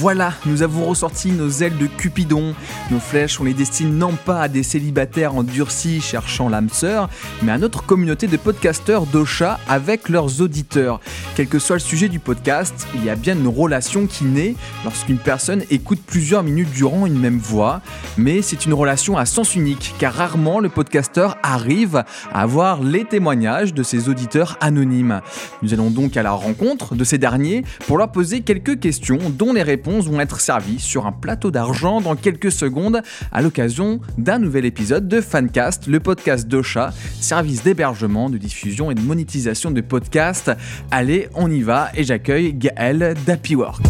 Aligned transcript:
Voilà, 0.00 0.32
nous 0.46 0.62
avons 0.62 0.84
ressorti 0.84 1.32
nos 1.32 1.50
ailes 1.50 1.76
de 1.76 1.88
Cupidon. 1.88 2.54
Nos 2.92 3.00
flèches, 3.00 3.40
on 3.40 3.44
les 3.44 3.52
destine 3.52 3.98
non 3.98 4.12
pas 4.12 4.42
à 4.42 4.46
des 4.46 4.62
célibataires 4.62 5.34
endurcis 5.34 6.00
cherchant 6.00 6.48
l'âme 6.48 6.68
sœur, 6.68 7.10
mais 7.42 7.50
à 7.50 7.58
notre 7.58 7.84
communauté 7.84 8.28
de 8.28 8.36
podcasteurs 8.36 9.06
d'Ocha 9.06 9.58
avec 9.68 10.08
leurs 10.08 10.40
auditeurs. 10.40 11.00
Quel 11.34 11.48
que 11.48 11.58
soit 11.58 11.76
le 11.76 11.80
sujet 11.80 12.08
du 12.08 12.20
podcast, 12.20 12.86
il 12.94 13.04
y 13.04 13.10
a 13.10 13.16
bien 13.16 13.34
une 13.34 13.48
relation 13.48 14.06
qui 14.06 14.22
naît 14.22 14.54
lorsqu'une 14.84 15.18
personne 15.18 15.64
écoute 15.68 16.00
plusieurs 16.06 16.44
minutes 16.44 16.70
durant 16.70 17.04
une 17.04 17.18
même 17.18 17.38
voix. 17.38 17.80
Mais 18.16 18.40
c'est 18.40 18.66
une 18.66 18.74
relation 18.74 19.18
à 19.18 19.26
sens 19.26 19.56
unique, 19.56 19.96
car 19.98 20.14
rarement 20.14 20.60
le 20.60 20.68
podcasteur 20.68 21.38
arrive 21.42 22.04
à 22.32 22.42
avoir 22.42 22.84
les 22.84 23.04
témoignages 23.04 23.74
de 23.74 23.82
ses 23.82 24.08
auditeurs 24.08 24.58
anonymes. 24.60 25.22
Nous 25.62 25.74
allons 25.74 25.90
donc 25.90 26.16
à 26.16 26.22
la 26.22 26.30
rencontre 26.30 26.94
de 26.94 27.02
ces 27.02 27.18
derniers 27.18 27.64
pour 27.88 27.98
leur 27.98 28.12
poser 28.12 28.42
quelques 28.42 28.78
questions 28.78 29.18
dont 29.36 29.52
les 29.52 29.64
réponses 29.64 29.87
vont 29.88 30.20
être 30.20 30.40
servies 30.40 30.78
sur 30.78 31.06
un 31.06 31.12
plateau 31.12 31.50
d'argent 31.50 32.00
dans 32.00 32.16
quelques 32.16 32.52
secondes 32.52 33.02
à 33.32 33.42
l'occasion 33.42 34.00
d'un 34.18 34.38
nouvel 34.38 34.64
épisode 34.64 35.08
de 35.08 35.20
Fancast, 35.20 35.86
le 35.86 36.00
podcast 36.00 36.46
d'Ocha, 36.46 36.92
service 37.20 37.62
d'hébergement, 37.62 38.30
de 38.30 38.38
diffusion 38.38 38.90
et 38.90 38.94
de 38.94 39.00
monétisation 39.00 39.70
de 39.70 39.80
podcasts. 39.80 40.50
Allez, 40.90 41.28
on 41.34 41.50
y 41.50 41.62
va 41.62 41.88
et 41.94 42.04
j'accueille 42.04 42.52
Gaël 42.54 43.14
d'Happywork. 43.26 43.82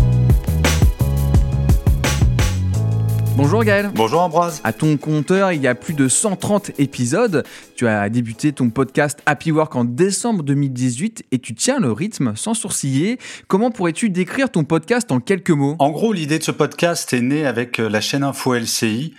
Bonjour 3.38 3.62
Gaël. 3.62 3.92
Bonjour 3.95 4.20
Ambroise. 4.20 4.60
À 4.65 4.73
ton 4.73 4.97
compteur, 4.97 5.52
il 5.52 5.62
y 5.62 5.69
a 5.69 5.77
plus 5.77 5.95
de 5.95 6.09
130 6.09 6.73
épisodes. 6.80 7.45
Tu 7.77 7.87
as 7.87 8.09
débuté 8.09 8.52
ton 8.52 8.69
podcast 8.69 9.23
Happy 9.27 9.52
Work 9.52 9.77
en 9.77 9.84
décembre 9.84 10.42
2018 10.42 11.27
et 11.30 11.38
tu 11.38 11.55
tiens 11.55 11.79
le 11.79 11.93
rythme 11.93 12.35
sans 12.35 12.54
sourciller. 12.54 13.21
Comment 13.46 13.71
pourrais-tu 13.71 14.10
décrire 14.10 14.51
ton 14.51 14.65
podcast 14.65 15.12
en 15.12 15.21
quelques 15.21 15.52
mots? 15.52 15.77
En 15.79 15.90
gros, 15.90 16.12
l'idée 16.12 16.40
de 16.40 16.43
ce 16.43 16.51
podcast 16.51 17.12
est 17.12 17.21
née 17.21 17.46
avec 17.46 17.79
euh, 17.79 17.88
la 17.88 18.01
chaîne 18.01 18.24
Info 18.24 18.57
LCI. 18.57 19.15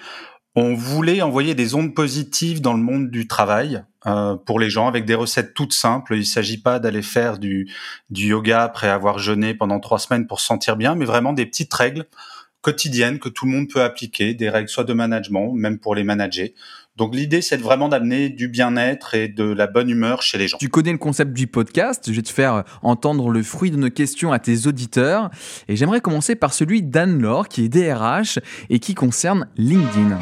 On 0.53 0.73
voulait 0.73 1.21
envoyer 1.21 1.55
des 1.55 1.73
ondes 1.73 1.95
positives 1.95 2.59
dans 2.59 2.73
le 2.73 2.83
monde 2.83 3.09
du 3.09 3.25
travail 3.25 3.85
euh, 4.05 4.35
pour 4.35 4.59
les 4.59 4.69
gens 4.69 4.89
avec 4.89 5.05
des 5.05 5.15
recettes 5.15 5.53
toutes 5.53 5.71
simples. 5.71 6.15
Il 6.15 6.19
ne 6.19 6.23
s'agit 6.25 6.61
pas 6.61 6.79
d'aller 6.79 7.03
faire 7.03 7.37
du, 7.37 7.71
du 8.09 8.27
yoga 8.27 8.63
après 8.63 8.89
avoir 8.89 9.17
jeûné 9.17 9.53
pendant 9.53 9.79
trois 9.79 9.97
semaines 9.97 10.27
pour 10.27 10.41
se 10.41 10.47
sentir 10.47 10.75
bien, 10.75 10.95
mais 10.95 11.05
vraiment 11.05 11.31
des 11.31 11.45
petites 11.45 11.73
règles 11.73 12.05
quotidiennes 12.61 13.19
que 13.19 13.29
tout 13.29 13.45
le 13.45 13.51
monde 13.51 13.69
peut 13.71 13.81
appliquer, 13.81 14.33
des 14.33 14.49
règles 14.49 14.69
soit 14.69 14.83
de 14.83 14.93
management, 14.93 15.53
même 15.53 15.79
pour 15.79 15.95
les 15.95 16.03
manager. 16.03 16.49
Donc 16.95 17.15
l'idée, 17.15 17.41
c'est 17.41 17.55
vraiment 17.55 17.87
d'amener 17.87 18.29
du 18.29 18.49
bien-être 18.49 19.15
et 19.15 19.29
de 19.29 19.45
la 19.45 19.67
bonne 19.67 19.89
humeur 19.89 20.21
chez 20.21 20.37
les 20.37 20.49
gens. 20.49 20.57
Tu 20.57 20.67
connais 20.67 20.91
le 20.91 20.97
concept 20.97 21.31
du 21.31 21.47
podcast, 21.47 22.05
je 22.07 22.11
vais 22.13 22.21
te 22.21 22.31
faire 22.31 22.65
entendre 22.81 23.29
le 23.29 23.41
fruit 23.41 23.71
de 23.71 23.77
nos 23.77 23.89
questions 23.89 24.33
à 24.33 24.39
tes 24.39 24.67
auditeurs. 24.67 25.29
Et 25.69 25.77
j'aimerais 25.77 26.01
commencer 26.01 26.35
par 26.35 26.53
celui 26.53 26.83
d'Anne-Laure, 26.83 27.47
qui 27.47 27.63
est 27.63 27.69
DRH 27.69 28.39
et 28.69 28.79
qui 28.79 28.95
concerne 28.95 29.47
LinkedIn. 29.55 30.19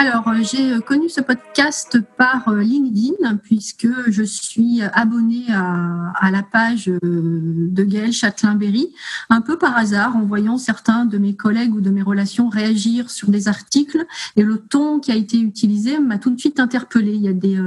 Alors, 0.00 0.28
euh, 0.28 0.42
j'ai 0.42 0.72
euh, 0.72 0.80
connu 0.80 1.10
ce 1.10 1.20
podcast 1.20 2.00
par 2.16 2.48
euh, 2.48 2.62
LinkedIn 2.62 3.36
puisque 3.36 3.86
je 4.08 4.22
suis 4.22 4.80
abonnée 4.80 5.44
à, 5.52 6.30
la 6.30 6.42
page 6.42 6.86
de 6.86 7.82
Gaël 7.82 8.10
Châtelain-Berry, 8.10 8.94
un 9.28 9.42
peu 9.42 9.58
par 9.58 9.76
hasard, 9.76 10.16
en 10.16 10.22
voyant 10.22 10.56
certains 10.56 11.04
de 11.04 11.18
mes 11.18 11.34
collègues 11.36 11.74
ou 11.74 11.82
de 11.82 11.90
mes 11.90 12.00
relations 12.00 12.48
réagir 12.48 13.10
sur 13.10 13.28
des 13.28 13.46
articles. 13.46 14.06
Et 14.36 14.42
le 14.42 14.56
ton 14.56 15.00
qui 15.00 15.12
a 15.12 15.16
été 15.16 15.38
utilisé 15.38 15.98
m'a 15.98 16.16
tout 16.16 16.30
de 16.30 16.40
suite 16.40 16.60
interpellée. 16.60 17.12
Il 17.12 17.22
y 17.22 17.28
a 17.28 17.34
des, 17.34 17.58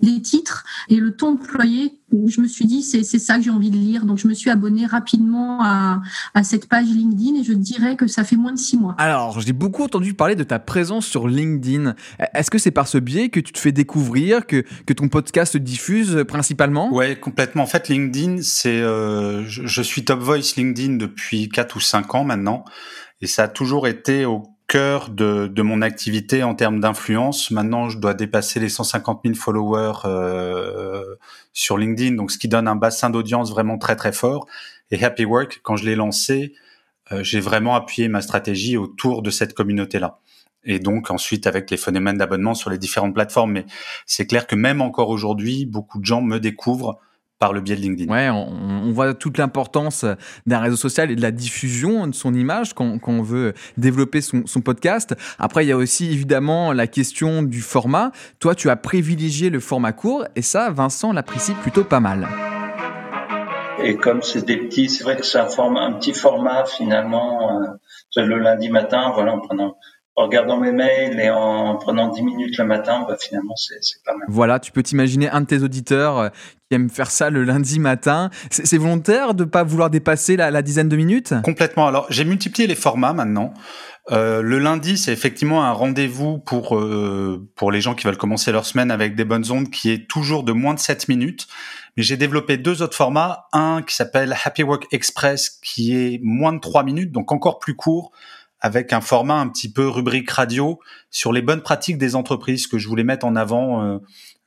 des 0.00 0.20
titres 0.20 0.64
et 0.90 0.96
le 0.96 1.16
ton 1.16 1.34
employé 1.34 2.01
je 2.26 2.40
me 2.40 2.46
suis 2.46 2.66
dit, 2.66 2.82
c'est 2.82 3.02
ça 3.02 3.36
que 3.36 3.42
j'ai 3.42 3.50
envie 3.50 3.70
de 3.70 3.76
lire. 3.76 4.04
Donc, 4.04 4.18
je 4.18 4.28
me 4.28 4.34
suis 4.34 4.50
abonnée 4.50 4.86
rapidement 4.86 5.58
à, 5.62 6.00
cette 6.42 6.68
page 6.68 6.86
LinkedIn 6.86 7.40
et 7.40 7.44
je 7.44 7.52
dirais 7.52 7.96
que 7.96 8.06
ça 8.06 8.24
fait 8.24 8.36
moins 8.36 8.52
de 8.52 8.58
six 8.58 8.76
mois. 8.76 8.94
Alors, 8.98 9.40
j'ai 9.40 9.52
beaucoup 9.52 9.82
entendu 9.82 10.14
parler 10.14 10.34
de 10.34 10.44
ta 10.44 10.58
présence 10.58 11.06
sur 11.06 11.28
LinkedIn. 11.28 11.94
Est-ce 12.34 12.50
que 12.50 12.58
c'est 12.58 12.70
par 12.70 12.88
ce 12.88 12.98
biais 12.98 13.28
que 13.28 13.40
tu 13.40 13.52
te 13.52 13.58
fais 13.58 13.72
découvrir, 13.72 14.46
que, 14.46 14.64
que 14.86 14.92
ton 14.92 15.08
podcast 15.08 15.54
se 15.54 15.58
diffuse 15.58 16.24
principalement? 16.28 16.92
Ouais, 16.92 17.16
complètement. 17.16 17.62
En 17.62 17.66
fait, 17.66 17.88
LinkedIn, 17.88 18.38
c'est, 18.42 18.80
euh, 18.80 19.44
je, 19.46 19.82
suis 19.82 20.04
Top 20.04 20.20
Voice 20.20 20.56
LinkedIn 20.56 20.96
depuis 20.96 21.48
quatre 21.48 21.76
ou 21.76 21.80
cinq 21.80 22.14
ans 22.14 22.24
maintenant. 22.24 22.64
Et 23.20 23.26
ça 23.26 23.44
a 23.44 23.48
toujours 23.48 23.86
été 23.86 24.24
au 24.24 24.42
cœur 24.72 25.10
de, 25.10 25.48
de, 25.48 25.62
mon 25.62 25.82
activité 25.82 26.42
en 26.42 26.54
termes 26.54 26.80
d'influence. 26.80 27.50
Maintenant, 27.50 27.90
je 27.90 27.98
dois 27.98 28.14
dépasser 28.14 28.58
les 28.58 28.70
150 28.70 29.20
000 29.22 29.34
followers 29.34 29.98
euh, 30.06 31.16
sur 31.52 31.76
LinkedIn, 31.76 32.16
donc 32.16 32.30
ce 32.30 32.38
qui 32.38 32.48
donne 32.48 32.66
un 32.66 32.74
bassin 32.74 33.10
d'audience 33.10 33.50
vraiment 33.50 33.76
très 33.76 33.96
très 33.96 34.12
fort. 34.12 34.46
Et 34.90 35.04
Happy 35.04 35.26
Work, 35.26 35.60
quand 35.62 35.76
je 35.76 35.84
l'ai 35.84 35.94
lancé, 35.94 36.54
euh, 37.12 37.22
j'ai 37.22 37.38
vraiment 37.38 37.74
appuyé 37.74 38.08
ma 38.08 38.22
stratégie 38.22 38.78
autour 38.78 39.20
de 39.20 39.28
cette 39.28 39.52
communauté-là. 39.52 40.20
Et 40.64 40.78
donc 40.78 41.10
ensuite 41.10 41.46
avec 41.46 41.70
les 41.70 41.76
phénomènes 41.76 42.16
d'abonnement 42.16 42.54
sur 42.54 42.70
les 42.70 42.78
différentes 42.78 43.12
plateformes. 43.12 43.52
Mais 43.52 43.66
c'est 44.06 44.26
clair 44.26 44.46
que 44.46 44.56
même 44.56 44.80
encore 44.80 45.10
aujourd'hui, 45.10 45.66
beaucoup 45.66 46.00
de 46.00 46.06
gens 46.06 46.22
me 46.22 46.40
découvrent 46.40 46.98
par 47.42 47.52
le 47.52 47.60
biais 47.60 47.74
de 47.74 47.80
LinkedIn. 47.80 48.08
Ouais, 48.08 48.30
on, 48.30 48.92
voit 48.92 49.14
toute 49.14 49.36
l'importance 49.36 50.04
d'un 50.46 50.60
réseau 50.60 50.76
social 50.76 51.10
et 51.10 51.16
de 51.16 51.22
la 51.22 51.32
diffusion 51.32 52.06
de 52.06 52.14
son 52.14 52.34
image 52.34 52.72
quand, 52.72 53.00
on 53.04 53.20
veut 53.20 53.52
développer 53.76 54.20
son, 54.20 54.60
podcast. 54.64 55.16
Après, 55.40 55.64
il 55.64 55.68
y 55.68 55.72
a 55.72 55.76
aussi 55.76 56.12
évidemment 56.12 56.72
la 56.72 56.86
question 56.86 57.42
du 57.42 57.60
format. 57.60 58.12
Toi, 58.38 58.54
tu 58.54 58.70
as 58.70 58.76
privilégié 58.76 59.50
le 59.50 59.58
format 59.58 59.90
court 59.90 60.24
et 60.36 60.42
ça, 60.42 60.70
Vincent 60.70 61.12
l'apprécie 61.12 61.54
plutôt 61.54 61.82
pas 61.82 61.98
mal. 61.98 62.28
Et 63.82 63.96
comme 63.96 64.22
c'est 64.22 64.46
des 64.46 64.58
petits, 64.58 64.88
c'est 64.88 65.02
vrai 65.02 65.16
que 65.16 65.26
c'est 65.26 65.40
un, 65.40 65.48
format, 65.48 65.80
un 65.80 65.94
petit 65.94 66.14
format 66.14 66.64
finalement. 66.64 67.60
Euh, 67.60 68.22
le 68.22 68.38
lundi 68.38 68.68
matin, 68.68 69.10
voilà, 69.14 69.34
en 69.34 69.40
prenant 69.40 69.78
en 70.14 70.24
regardant 70.24 70.58
mes 70.58 70.72
mails 70.72 71.18
et 71.18 71.30
en 71.30 71.76
prenant 71.76 72.08
10 72.08 72.22
minutes 72.22 72.58
le 72.58 72.66
matin, 72.66 73.04
bah, 73.08 73.16
finalement, 73.18 73.54
c'est 73.56 73.78
pas 74.04 74.12
mal. 74.12 74.26
Voilà, 74.28 74.60
tu 74.60 74.70
peux 74.70 74.82
t'imaginer 74.82 75.30
un 75.30 75.40
de 75.40 75.46
tes 75.46 75.62
auditeurs 75.62 76.18
euh, 76.18 76.28
qui 76.68 76.74
aime 76.74 76.90
faire 76.90 77.10
ça 77.10 77.30
le 77.30 77.44
lundi 77.44 77.78
matin. 77.78 78.28
C'est 78.50 78.76
volontaire 78.76 79.32
de 79.32 79.44
ne 79.44 79.48
pas 79.48 79.62
vouloir 79.62 79.88
dépasser 79.88 80.36
la, 80.36 80.62
dizaine 80.62 80.90
de 80.90 80.96
minutes? 80.96 81.32
Complètement. 81.42 81.86
Alors, 81.86 82.06
j'ai 82.10 82.24
multiplié 82.24 82.66
les 82.66 82.74
formats 82.74 83.14
maintenant. 83.14 83.54
Euh, 84.10 84.42
le 84.42 84.58
lundi, 84.58 84.98
c'est 84.98 85.12
effectivement 85.12 85.64
un 85.64 85.72
rendez-vous 85.72 86.38
pour 86.38 86.76
euh, 86.76 87.48
pour 87.54 87.70
les 87.70 87.80
gens 87.80 87.94
qui 87.94 88.04
veulent 88.04 88.16
commencer 88.16 88.50
leur 88.50 88.66
semaine 88.66 88.90
avec 88.90 89.14
des 89.14 89.24
bonnes 89.24 89.50
ondes, 89.50 89.70
qui 89.70 89.92
est 89.92 90.08
toujours 90.08 90.42
de 90.42 90.52
moins 90.52 90.74
de 90.74 90.80
7 90.80 91.08
minutes. 91.08 91.46
Mais 91.96 92.02
j'ai 92.02 92.16
développé 92.16 92.56
deux 92.56 92.82
autres 92.82 92.96
formats. 92.96 93.46
Un 93.52 93.82
qui 93.82 93.94
s'appelle 93.94 94.36
Happy 94.44 94.62
Work 94.62 94.88
Express, 94.92 95.60
qui 95.62 95.96
est 95.96 96.20
moins 96.22 96.52
de 96.52 96.58
3 96.58 96.82
minutes, 96.82 97.12
donc 97.12 97.32
encore 97.32 97.58
plus 97.60 97.76
court, 97.76 98.12
avec 98.62 98.92
un 98.92 99.00
format 99.00 99.34
un 99.34 99.48
petit 99.48 99.70
peu 99.70 99.88
rubrique 99.88 100.30
radio 100.30 100.78
sur 101.10 101.32
les 101.32 101.42
bonnes 101.42 101.62
pratiques 101.62 101.98
des 101.98 102.14
entreprises 102.14 102.68
que 102.68 102.78
je 102.78 102.88
voulais 102.88 103.04
mettre 103.04 103.26
en 103.26 103.34
avant, 103.34 103.84
euh, 103.84 103.98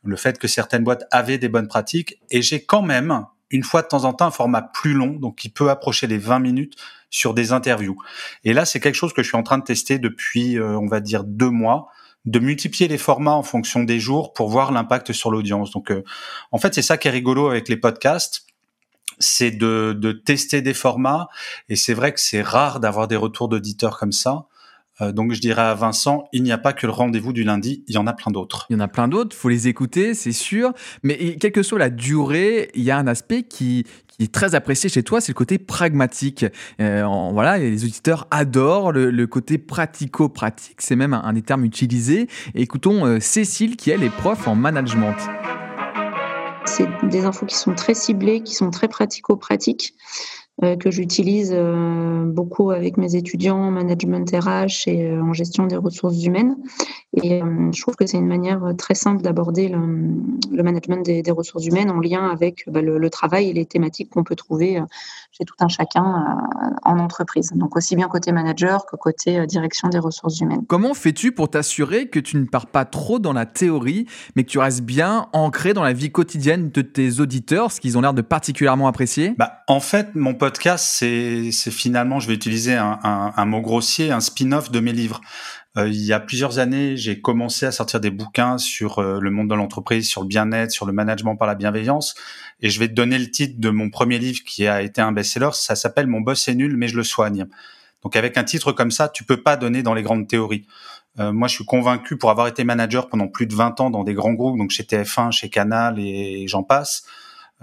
le 0.04 0.16
fait 0.16 0.40
que 0.40 0.48
certaines 0.48 0.86
boîtes 0.86 1.04
avaient 1.12 1.38
des 1.38 1.50
bonnes 1.50 1.68
pratiques. 1.68 2.18
Et 2.32 2.42
j'ai 2.42 2.64
quand 2.64 2.82
même, 2.82 3.26
une 3.52 3.64
fois 3.64 3.82
de 3.82 3.88
temps 3.88 4.06
en 4.06 4.14
temps, 4.14 4.28
un 4.28 4.32
format 4.32 4.62
plus 4.62 4.94
long, 4.94 5.20
donc 5.20 5.36
qui 5.36 5.50
peut 5.50 5.70
approcher 5.70 6.08
les 6.08 6.18
20 6.18 6.40
minutes 6.40 6.76
sur 7.10 7.34
des 7.34 7.52
interviews. 7.52 7.98
Et 8.46 8.54
là, 8.54 8.64
c'est 8.64 8.80
quelque 8.80 8.96
chose 8.96 9.12
que 9.12 9.22
je 9.22 9.28
suis 9.28 9.38
en 9.38 9.44
train 9.44 9.58
de 9.58 9.64
tester 9.64 10.00
depuis, 10.00 10.58
euh, 10.58 10.80
on 10.80 10.88
va 10.88 11.02
dire, 11.02 11.26
deux 11.26 11.50
mois 11.50 11.90
de 12.24 12.40
multiplier 12.40 12.88
les 12.88 12.98
formats 12.98 13.36
en 13.36 13.44
fonction 13.44 13.84
des 13.84 14.00
jours 14.00 14.34
pour 14.34 14.50
voir 14.50 14.72
l'impact 14.72 15.12
sur 15.12 15.30
l'audience. 15.30 15.72
Donc, 15.72 15.92
euh, 15.92 16.04
en 16.52 16.58
fait, 16.58 16.74
c'est 16.74 16.82
ça 16.82 16.98
qui 16.98 17.10
est 17.10 17.12
rigolo 17.12 17.50
avec 17.50 17.68
les 17.68 17.78
podcasts 17.78 18.46
c'est 19.20 19.52
de, 19.52 19.94
de, 19.98 20.12
tester 20.12 20.62
des 20.62 20.74
formats. 20.74 21.28
Et 21.70 21.76
c'est 21.76 21.94
vrai 21.94 22.14
que 22.14 22.20
c'est 22.20 22.42
rare 22.42 22.80
d'avoir 22.80 23.08
des 23.08 23.16
retours 23.16 23.48
d'auditeurs 23.48 23.98
comme 23.98 24.12
ça. 24.12 24.48
Euh, 25.02 25.12
donc 25.12 25.34
je 25.34 25.42
dirais 25.42 25.62
à 25.62 25.74
Vincent, 25.74 26.28
il 26.32 26.44
n'y 26.44 26.52
a 26.52 26.58
pas 26.58 26.74
que 26.74 26.86
le 26.86 26.94
rendez-vous 26.94 27.34
du 27.34 27.44
lundi, 27.44 27.84
il 27.88 27.96
y 27.96 27.98
en 27.98 28.08
a 28.08 28.14
plein 28.14 28.32
d'autres. 28.32 28.66
Il 28.70 28.74
y 28.74 28.76
en 28.78 28.80
a 28.80 28.88
plein 28.88 29.08
d'autres, 29.08 29.36
faut 29.36 29.50
les 29.50 29.68
écouter, 29.68 30.14
c'est 30.14 30.32
sûr. 30.32 30.74
Mais 31.04 31.36
quelle 31.36 31.52
que 31.52 31.64
soit 31.64 31.80
la 31.80 31.90
durée, 31.90 32.72
il 32.76 32.84
y 32.84 32.92
a 32.92 32.98
un 32.98 33.08
aspect 33.08 33.44
qui, 33.44 33.86
qui 34.08 34.24
est 34.24 34.34
très 34.34 34.56
apprécié 34.56 34.90
chez 34.90 35.04
toi, 35.04 35.20
c'est 35.20 35.34
le 35.34 35.38
côté 35.38 35.58
pragmatique. 35.58 36.46
Euh, 36.80 37.06
voilà, 37.34 37.58
les 37.58 37.84
auditeurs 37.84 38.28
adorent 38.32 38.92
le, 38.94 39.26
côté 39.28 39.58
pratico-pratique, 39.58 40.82
c'est 40.82 40.96
même 40.96 41.14
un, 41.14 41.34
des 41.34 41.42
termes 41.42 41.66
utilisés. 41.66 42.28
écoutons 42.54 43.06
euh, 43.06 43.20
Cécile 43.20 43.76
qui 43.76 43.90
elle 43.90 44.04
est 44.04 44.16
prof 44.16 44.48
en 44.48 44.56
management 44.56 45.16
c'est 46.66 46.88
des 47.04 47.26
infos 47.26 47.46
qui 47.46 47.56
sont 47.56 47.76
très 47.76 47.94
ciblées, 47.94 48.42
qui 48.42 48.56
sont 48.56 48.72
très 48.72 48.88
pratico-pratiques. 48.88 49.94
Euh, 50.64 50.78
que 50.78 50.90
j'utilise 50.90 51.52
euh, 51.54 52.24
beaucoup 52.24 52.72
avec 52.72 52.96
mes 52.96 53.18
étudiants 53.18 53.58
en 53.58 53.72
management 53.72 54.32
RH 54.32 54.88
et 54.88 55.06
euh, 55.06 55.22
en 55.22 55.34
gestion 55.34 55.68
des 55.68 55.76
ressources 55.76 56.24
humaines. 56.24 56.56
Et 57.22 57.42
je 57.72 57.82
trouve 57.82 57.96
que 57.96 58.06
c'est 58.06 58.18
une 58.18 58.28
manière 58.28 58.74
très 58.78 58.94
simple 58.94 59.22
d'aborder 59.22 59.70
le, 59.70 60.64
management 60.64 61.02
des, 61.06 61.32
ressources 61.32 61.66
humaines 61.66 61.90
en 61.90 62.02
lien 62.02 62.28
avec 62.28 62.66
bah, 62.68 62.82
le, 62.82 63.10
travail 63.10 63.50
et 63.50 63.54
les 63.54 63.66
thématiques 63.66 64.10
qu'on 64.10 64.26
peut 64.26 64.36
trouver 64.36 64.82
chez 65.32 65.46
tout 65.46 65.56
un 65.62 65.70
chacun 65.70 66.38
en 66.84 67.00
entreprise. 67.00 67.54
Donc 67.56 67.78
aussi 67.78 67.96
bien 67.96 68.10
côté 68.10 68.34
manager 68.34 68.86
que 68.86 68.98
côté 68.98 69.48
direction 69.48 69.88
des 69.88 70.00
ressources 70.00 70.42
humaines. 70.42 70.66
Comment 70.68 70.94
fais-tu 70.94 71.32
pour 71.32 71.50
t'assurer 71.50 72.10
que 72.10 72.20
tu 72.20 72.36
ne 72.36 72.44
pars 72.44 72.68
pas 72.68 72.84
trop 72.84 73.18
dans 73.18 73.32
la 73.32 73.46
théorie, 73.46 74.08
mais 74.36 74.44
que 74.44 74.50
tu 74.50 74.60
restes 74.60 74.82
bien 74.82 75.28
ancré 75.32 75.74
dans 75.74 75.84
la 75.84 75.94
vie 75.94 76.12
quotidienne 76.12 76.70
de 76.70 76.82
tes 76.82 77.22
auditeurs, 77.22 77.72
ce 77.72 77.80
qu'ils 77.80 77.98
ont 77.98 78.02
l'air 78.02 78.14
de 78.14 78.22
particulièrement 78.22 78.90
apprécier? 78.90 79.36
Bah, 79.38 79.64
En 79.70 79.80
fait, 79.80 80.16
mon 80.16 80.34
podcast, 80.46 80.86
c'est 81.00 81.72
finalement, 81.72 82.20
je 82.20 82.28
vais 82.28 82.36
utiliser 82.36 82.76
un, 82.76 83.46
mot 83.46 83.62
grossier, 83.62 84.12
un 84.12 84.20
spin-off 84.20 84.70
de 84.70 84.80
mes 84.80 84.94
livres. 84.94 85.20
Euh, 85.76 85.88
il 85.88 86.06
y 86.06 86.14
a 86.14 86.20
plusieurs 86.20 86.60
années, 86.60 86.98
j'ai 86.98 87.20
commencé 87.20 87.66
à 87.66 87.72
sortir 87.72 88.00
des 88.00 88.12
bouquins 88.12 88.60
sur 88.60 89.00
euh, 89.00 89.18
le 89.20 89.32
monde 89.32 89.50
de 89.50 89.56
l'entreprise, 89.56 90.08
sur 90.08 90.22
le 90.22 90.28
bien-être, 90.28 90.70
sur 90.70 90.86
le 90.86 90.94
management 90.94 91.36
par 91.36 91.48
la 91.48 91.56
bienveillance. 91.56 92.14
Et 92.62 92.70
je 92.70 92.80
vais 92.80 92.88
te 92.88 92.94
donner 92.94 93.18
le 93.18 93.32
titre 93.32 93.60
de 93.60 93.72
mon 93.72 93.90
premier 93.90 94.20
livre 94.20 94.42
qui 94.46 94.68
a 94.68 94.84
été 94.84 95.02
un 95.02 95.12
best-seller. 95.12 95.50
Ça 95.54 95.76
s'appelle 95.76 96.06
Mon 96.06 96.22
boss 96.22 96.48
est 96.48 96.54
nul, 96.54 96.78
mais 96.78 96.90
je 96.90 96.96
le 96.96 97.04
soigne. 97.04 97.48
Donc 98.04 98.16
avec 98.16 98.38
un 98.38 98.44
titre 98.44 98.72
comme 98.72 98.92
ça, 98.92 99.10
tu 99.10 99.24
peux 99.24 99.42
pas 99.42 99.58
donner 99.58 99.82
dans 99.82 99.96
les 99.96 100.04
grandes 100.04 100.28
théories. 100.28 100.68
Euh, 101.18 101.34
moi, 101.34 101.48
je 101.48 101.56
suis 101.56 101.66
convaincu 101.66 102.18
pour 102.18 102.30
avoir 102.30 102.46
été 102.46 102.64
manager 102.64 103.10
pendant 103.10 103.28
plus 103.28 103.48
de 103.48 103.56
20 103.56 103.80
ans 103.82 103.90
dans 103.90 104.04
des 104.04 104.14
grands 104.14 104.34
groupes, 104.34 104.60
donc 104.60 104.70
chez 104.70 104.84
TF1, 104.84 105.32
chez 105.32 105.50
Canal 105.50 105.98
et 105.98 106.46
j'en 106.48 106.62
passe. 106.62 107.04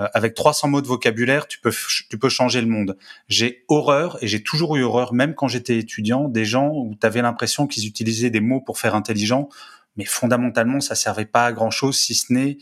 Euh, 0.00 0.06
avec 0.14 0.34
300 0.34 0.68
mots 0.68 0.80
de 0.80 0.86
vocabulaire, 0.86 1.46
tu 1.46 1.60
peux, 1.60 1.72
tu 2.08 2.18
peux 2.18 2.28
changer 2.30 2.60
le 2.62 2.66
monde. 2.66 2.96
J'ai 3.28 3.64
horreur, 3.68 4.16
et 4.22 4.26
j'ai 4.26 4.42
toujours 4.42 4.76
eu 4.76 4.82
horreur, 4.82 5.12
même 5.12 5.34
quand 5.34 5.48
j'étais 5.48 5.78
étudiant, 5.78 6.28
des 6.28 6.46
gens 6.46 6.70
où 6.70 6.94
tu 6.98 7.06
avais 7.06 7.20
l'impression 7.20 7.66
qu'ils 7.66 7.86
utilisaient 7.86 8.30
des 8.30 8.40
mots 8.40 8.60
pour 8.60 8.78
faire 8.78 8.94
intelligent, 8.94 9.48
mais 9.96 10.06
fondamentalement, 10.06 10.80
ça 10.80 10.94
servait 10.94 11.26
pas 11.26 11.44
à 11.44 11.52
grand-chose, 11.52 11.98
si 11.98 12.14
ce 12.14 12.32
n'est 12.32 12.58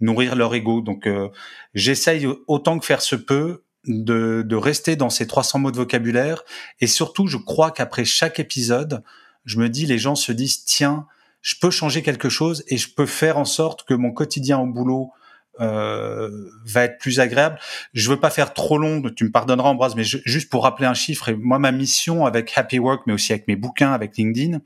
nourrir 0.00 0.36
leur 0.36 0.54
ego. 0.54 0.82
Donc, 0.82 1.06
euh, 1.06 1.28
j'essaye 1.72 2.26
autant 2.48 2.78
que 2.78 2.84
faire 2.84 3.00
se 3.00 3.16
peut 3.16 3.64
de, 3.86 4.42
de 4.46 4.56
rester 4.56 4.96
dans 4.96 5.10
ces 5.10 5.26
300 5.26 5.60
mots 5.60 5.70
de 5.70 5.76
vocabulaire, 5.76 6.44
et 6.80 6.86
surtout, 6.86 7.26
je 7.28 7.38
crois 7.38 7.70
qu'après 7.70 8.04
chaque 8.04 8.38
épisode, 8.40 9.02
je 9.46 9.58
me 9.58 9.70
dis, 9.70 9.86
les 9.86 9.98
gens 9.98 10.16
se 10.16 10.32
disent, 10.32 10.64
tiens, 10.64 11.06
je 11.40 11.54
peux 11.60 11.70
changer 11.70 12.02
quelque 12.02 12.30
chose 12.30 12.64
et 12.68 12.78
je 12.78 12.88
peux 12.94 13.06
faire 13.06 13.38
en 13.38 13.44
sorte 13.44 13.84
que 13.84 13.92
mon 13.92 14.12
quotidien 14.12 14.58
au 14.58 14.66
boulot 14.66 15.12
euh, 15.60 16.30
va 16.66 16.84
être 16.84 16.98
plus 16.98 17.20
agréable. 17.20 17.58
Je 17.92 18.08
veux 18.10 18.18
pas 18.18 18.30
faire 18.30 18.54
trop 18.54 18.78
long, 18.78 19.02
tu 19.14 19.24
me 19.24 19.30
pardonneras 19.30 19.68
Ambroise, 19.68 19.94
mais 19.94 20.04
juste 20.04 20.50
pour 20.50 20.64
rappeler 20.64 20.86
un 20.86 20.94
chiffre, 20.94 21.28
et 21.28 21.34
moi 21.34 21.58
ma 21.58 21.72
mission 21.72 22.26
avec 22.26 22.52
Happy 22.56 22.78
Work, 22.78 23.02
mais 23.06 23.12
aussi 23.12 23.32
avec 23.32 23.46
mes 23.48 23.56
bouquins, 23.56 23.92
avec 23.92 24.16
LinkedIn, 24.16 24.58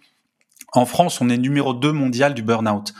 en 0.73 0.87
France, 0.87 1.21
on 1.21 1.31
est 1.31 1.39
numéro 1.39 1.75
2 1.75 1.93
mondial 1.93 2.35
du 2.35 2.43
burn-out, 2.43 2.93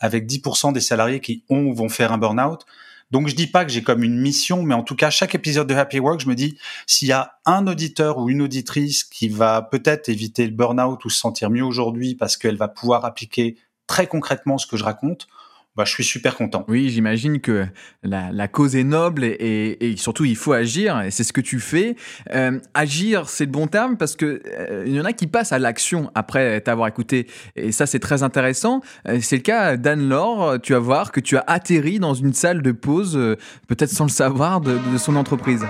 avec 0.00 0.26
10% 0.26 0.72
des 0.72 0.80
salariés 0.80 1.20
qui 1.20 1.44
ont 1.48 1.66
ou 1.66 1.74
vont 1.74 1.88
faire 1.88 2.12
un 2.12 2.18
burn-out. 2.18 2.64
Donc 3.10 3.28
je 3.28 3.36
dis 3.36 3.46
pas 3.46 3.64
que 3.64 3.70
j'ai 3.70 3.82
comme 3.82 4.02
une 4.02 4.18
mission, 4.18 4.62
mais 4.62 4.74
en 4.74 4.82
tout 4.82 4.96
cas 4.96 5.10
chaque 5.10 5.34
épisode 5.34 5.68
de 5.68 5.74
Happy 5.74 6.00
Work, 6.00 6.20
je 6.20 6.28
me 6.28 6.34
dis 6.34 6.58
s'il 6.86 7.08
y 7.08 7.12
a 7.12 7.38
un 7.44 7.66
auditeur 7.68 8.18
ou 8.18 8.28
une 8.28 8.42
auditrice 8.42 9.04
qui 9.04 9.28
va 9.28 9.62
peut-être 9.62 10.08
éviter 10.08 10.44
le 10.44 10.52
burn-out 10.52 11.04
ou 11.04 11.10
se 11.10 11.18
sentir 11.18 11.50
mieux 11.50 11.64
aujourd'hui 11.64 12.16
parce 12.16 12.36
qu'elle 12.36 12.56
va 12.56 12.66
pouvoir 12.66 13.04
appliquer 13.04 13.56
très 13.86 14.08
concrètement 14.08 14.58
ce 14.58 14.66
que 14.66 14.76
je 14.76 14.82
raconte, 14.82 15.28
bah, 15.76 15.84
je 15.84 15.92
suis 15.92 16.04
super 16.04 16.36
content. 16.36 16.64
Oui, 16.68 16.88
j'imagine 16.88 17.40
que 17.40 17.66
la, 18.02 18.32
la, 18.32 18.48
cause 18.48 18.76
est 18.76 18.84
noble 18.84 19.24
et, 19.24 19.76
et, 19.80 19.96
surtout 19.96 20.24
il 20.24 20.36
faut 20.36 20.52
agir 20.52 21.00
et 21.02 21.10
c'est 21.10 21.24
ce 21.24 21.32
que 21.32 21.40
tu 21.40 21.60
fais. 21.60 21.96
Euh, 22.32 22.58
agir, 22.74 23.28
c'est 23.28 23.44
le 23.44 23.50
bon 23.50 23.66
terme 23.66 23.96
parce 23.96 24.16
que 24.16 24.42
euh, 24.46 24.84
y 24.86 25.00
en 25.00 25.04
a 25.04 25.12
qui 25.12 25.26
passent 25.26 25.52
à 25.52 25.58
l'action 25.58 26.10
après 26.14 26.60
t'avoir 26.62 26.88
écouté 26.88 27.26
et 27.56 27.72
ça 27.72 27.86
c'est 27.86 27.98
très 27.98 28.22
intéressant. 28.22 28.80
Euh, 29.06 29.18
c'est 29.20 29.36
le 29.36 29.42
cas 29.42 29.76
d'Anne 29.76 30.08
Laure. 30.08 30.60
Tu 30.62 30.72
vas 30.72 30.78
voir 30.78 31.12
que 31.12 31.20
tu 31.20 31.36
as 31.36 31.44
atterri 31.46 31.98
dans 31.98 32.14
une 32.14 32.32
salle 32.32 32.62
de 32.62 32.72
pause, 32.72 33.16
euh, 33.16 33.36
peut-être 33.68 33.90
sans 33.90 34.04
le 34.04 34.10
savoir, 34.10 34.60
de, 34.60 34.78
de 34.92 34.98
son 34.98 35.16
entreprise. 35.16 35.66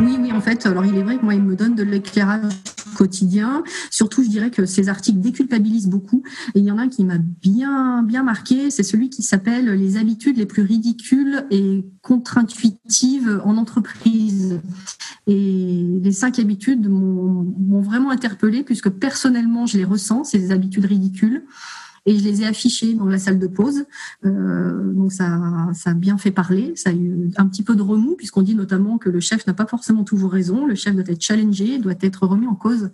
Oui, 0.00 0.18
oui, 0.20 0.32
en 0.32 0.40
fait, 0.40 0.66
alors 0.66 0.84
il 0.84 0.96
est 0.96 1.02
vrai 1.02 1.18
que 1.18 1.24
moi, 1.24 1.34
il 1.34 1.42
me 1.42 1.56
donne 1.56 1.74
de 1.74 1.82
l'éclairage 1.82 2.52
quotidien. 2.96 3.62
Surtout, 3.90 4.24
je 4.24 4.28
dirais 4.28 4.50
que 4.50 4.66
ces 4.66 4.88
articles 4.88 5.20
déculpabilisent 5.20 5.88
beaucoup. 5.88 6.22
Et 6.54 6.60
il 6.60 6.64
y 6.64 6.70
en 6.70 6.78
a 6.78 6.82
un 6.82 6.88
qui 6.88 7.04
m'a 7.04 7.18
bien, 7.18 8.02
bien 8.02 8.22
marqué, 8.22 8.70
c'est 8.70 8.82
celui 8.82 9.10
qui 9.10 9.22
s'appelle 9.22 9.66
Les 9.66 9.96
habitudes 9.96 10.38
les 10.38 10.46
plus 10.46 10.62
ridicules 10.62 11.44
et 11.50 11.84
contre-intuitives 12.02 13.40
en 13.44 13.56
entreprise. 13.56 14.60
Et 15.26 16.00
les 16.02 16.12
cinq 16.12 16.38
habitudes 16.38 16.88
m'ont 16.88 17.80
vraiment 17.80 18.10
interpellée 18.10 18.62
puisque 18.64 18.88
personnellement, 18.88 19.66
je 19.66 19.76
les 19.76 19.84
ressens, 19.84 20.24
ces 20.24 20.50
habitudes 20.50 20.86
ridicules 20.86 21.44
et 22.06 22.16
je 22.16 22.24
les 22.24 22.42
ai 22.42 22.46
affichés 22.46 22.94
dans 22.94 23.06
la 23.06 23.18
salle 23.18 23.38
de 23.38 23.48
pause. 23.48 23.84
Euh, 24.24 24.92
donc 24.92 25.12
ça, 25.12 25.38
ça 25.74 25.90
a 25.90 25.94
bien 25.94 26.16
fait 26.16 26.30
parler. 26.30 26.72
Ça 26.76 26.90
a 26.90 26.92
eu 26.92 27.30
un 27.36 27.46
petit 27.46 27.64
peu 27.64 27.74
de 27.74 27.82
remous 27.82 28.14
puisqu'on 28.14 28.42
dit 28.42 28.54
notamment 28.54 28.96
que 28.96 29.10
le 29.10 29.20
chef 29.20 29.46
n'a 29.46 29.54
pas 29.54 29.66
forcément 29.66 30.04
toujours 30.04 30.30
raison. 30.30 30.66
Le 30.66 30.76
chef 30.76 30.94
doit 30.94 31.04
être 31.06 31.20
challengé, 31.20 31.78
doit 31.78 31.94
être 32.00 32.26
remis 32.26 32.46
en 32.46 32.54
cause. 32.54 32.90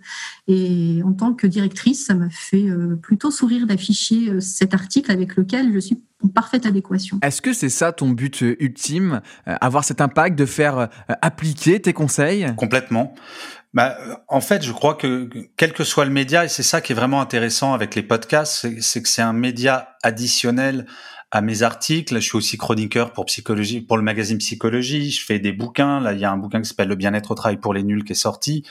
Et 0.47 1.01
en 1.05 1.13
tant 1.13 1.33
que 1.33 1.45
directrice, 1.45 2.05
ça 2.05 2.15
m'a 2.15 2.29
fait 2.31 2.67
euh, 2.67 2.95
plutôt 2.95 3.29
sourire 3.29 3.67
d'afficher 3.67 4.31
euh, 4.31 4.39
cet 4.39 4.73
article 4.73 5.11
avec 5.11 5.35
lequel 5.35 5.71
je 5.71 5.79
suis 5.79 6.01
en 6.23 6.29
parfaite 6.29 6.65
adéquation. 6.65 7.19
Est-ce 7.21 7.41
que 7.41 7.53
c'est 7.53 7.69
ça 7.69 7.91
ton 7.91 8.09
but 8.09 8.41
ultime, 8.41 9.19
avoir 9.45 9.83
cet 9.83 9.99
impact 9.99 10.39
de 10.39 10.45
faire 10.45 10.87
appliquer 11.21 11.81
tes 11.81 11.91
conseils? 11.91 12.47
Complètement. 12.55 13.13
Bah, 13.73 13.97
en 14.27 14.41
fait, 14.41 14.63
je 14.63 14.71
crois 14.71 14.93
que 14.93 15.29
quel 15.57 15.73
que 15.73 15.83
soit 15.83 16.05
le 16.05 16.11
média, 16.11 16.45
et 16.45 16.47
c'est 16.47 16.63
ça 16.63 16.79
qui 16.79 16.91
est 16.91 16.95
vraiment 16.95 17.21
intéressant 17.21 17.73
avec 17.73 17.95
les 17.95 18.03
podcasts, 18.03 18.67
c'est 18.81 19.01
que 19.01 19.09
c'est 19.09 19.23
un 19.23 19.33
média 19.33 19.95
additionnel 20.03 20.85
à 21.31 21.41
mes 21.41 21.63
articles. 21.63 22.13
Je 22.13 22.19
suis 22.19 22.37
aussi 22.37 22.57
chroniqueur 22.57 23.13
pour 23.13 23.25
psychologie, 23.25 23.81
pour 23.81 23.97
le 23.97 24.03
magazine 24.03 24.37
Psychologie. 24.37 25.09
Je 25.09 25.25
fais 25.25 25.39
des 25.39 25.53
bouquins. 25.53 25.99
Là, 25.99 26.13
il 26.13 26.19
y 26.19 26.25
a 26.25 26.31
un 26.31 26.37
bouquin 26.37 26.61
qui 26.61 26.69
s'appelle 26.69 26.87
Le 26.87 26.95
bien-être 26.95 27.31
au 27.31 27.35
travail 27.35 27.57
pour 27.57 27.73
les 27.73 27.81
nuls 27.81 28.03
qui 28.03 28.11
est 28.11 28.15
sorti. 28.15 28.63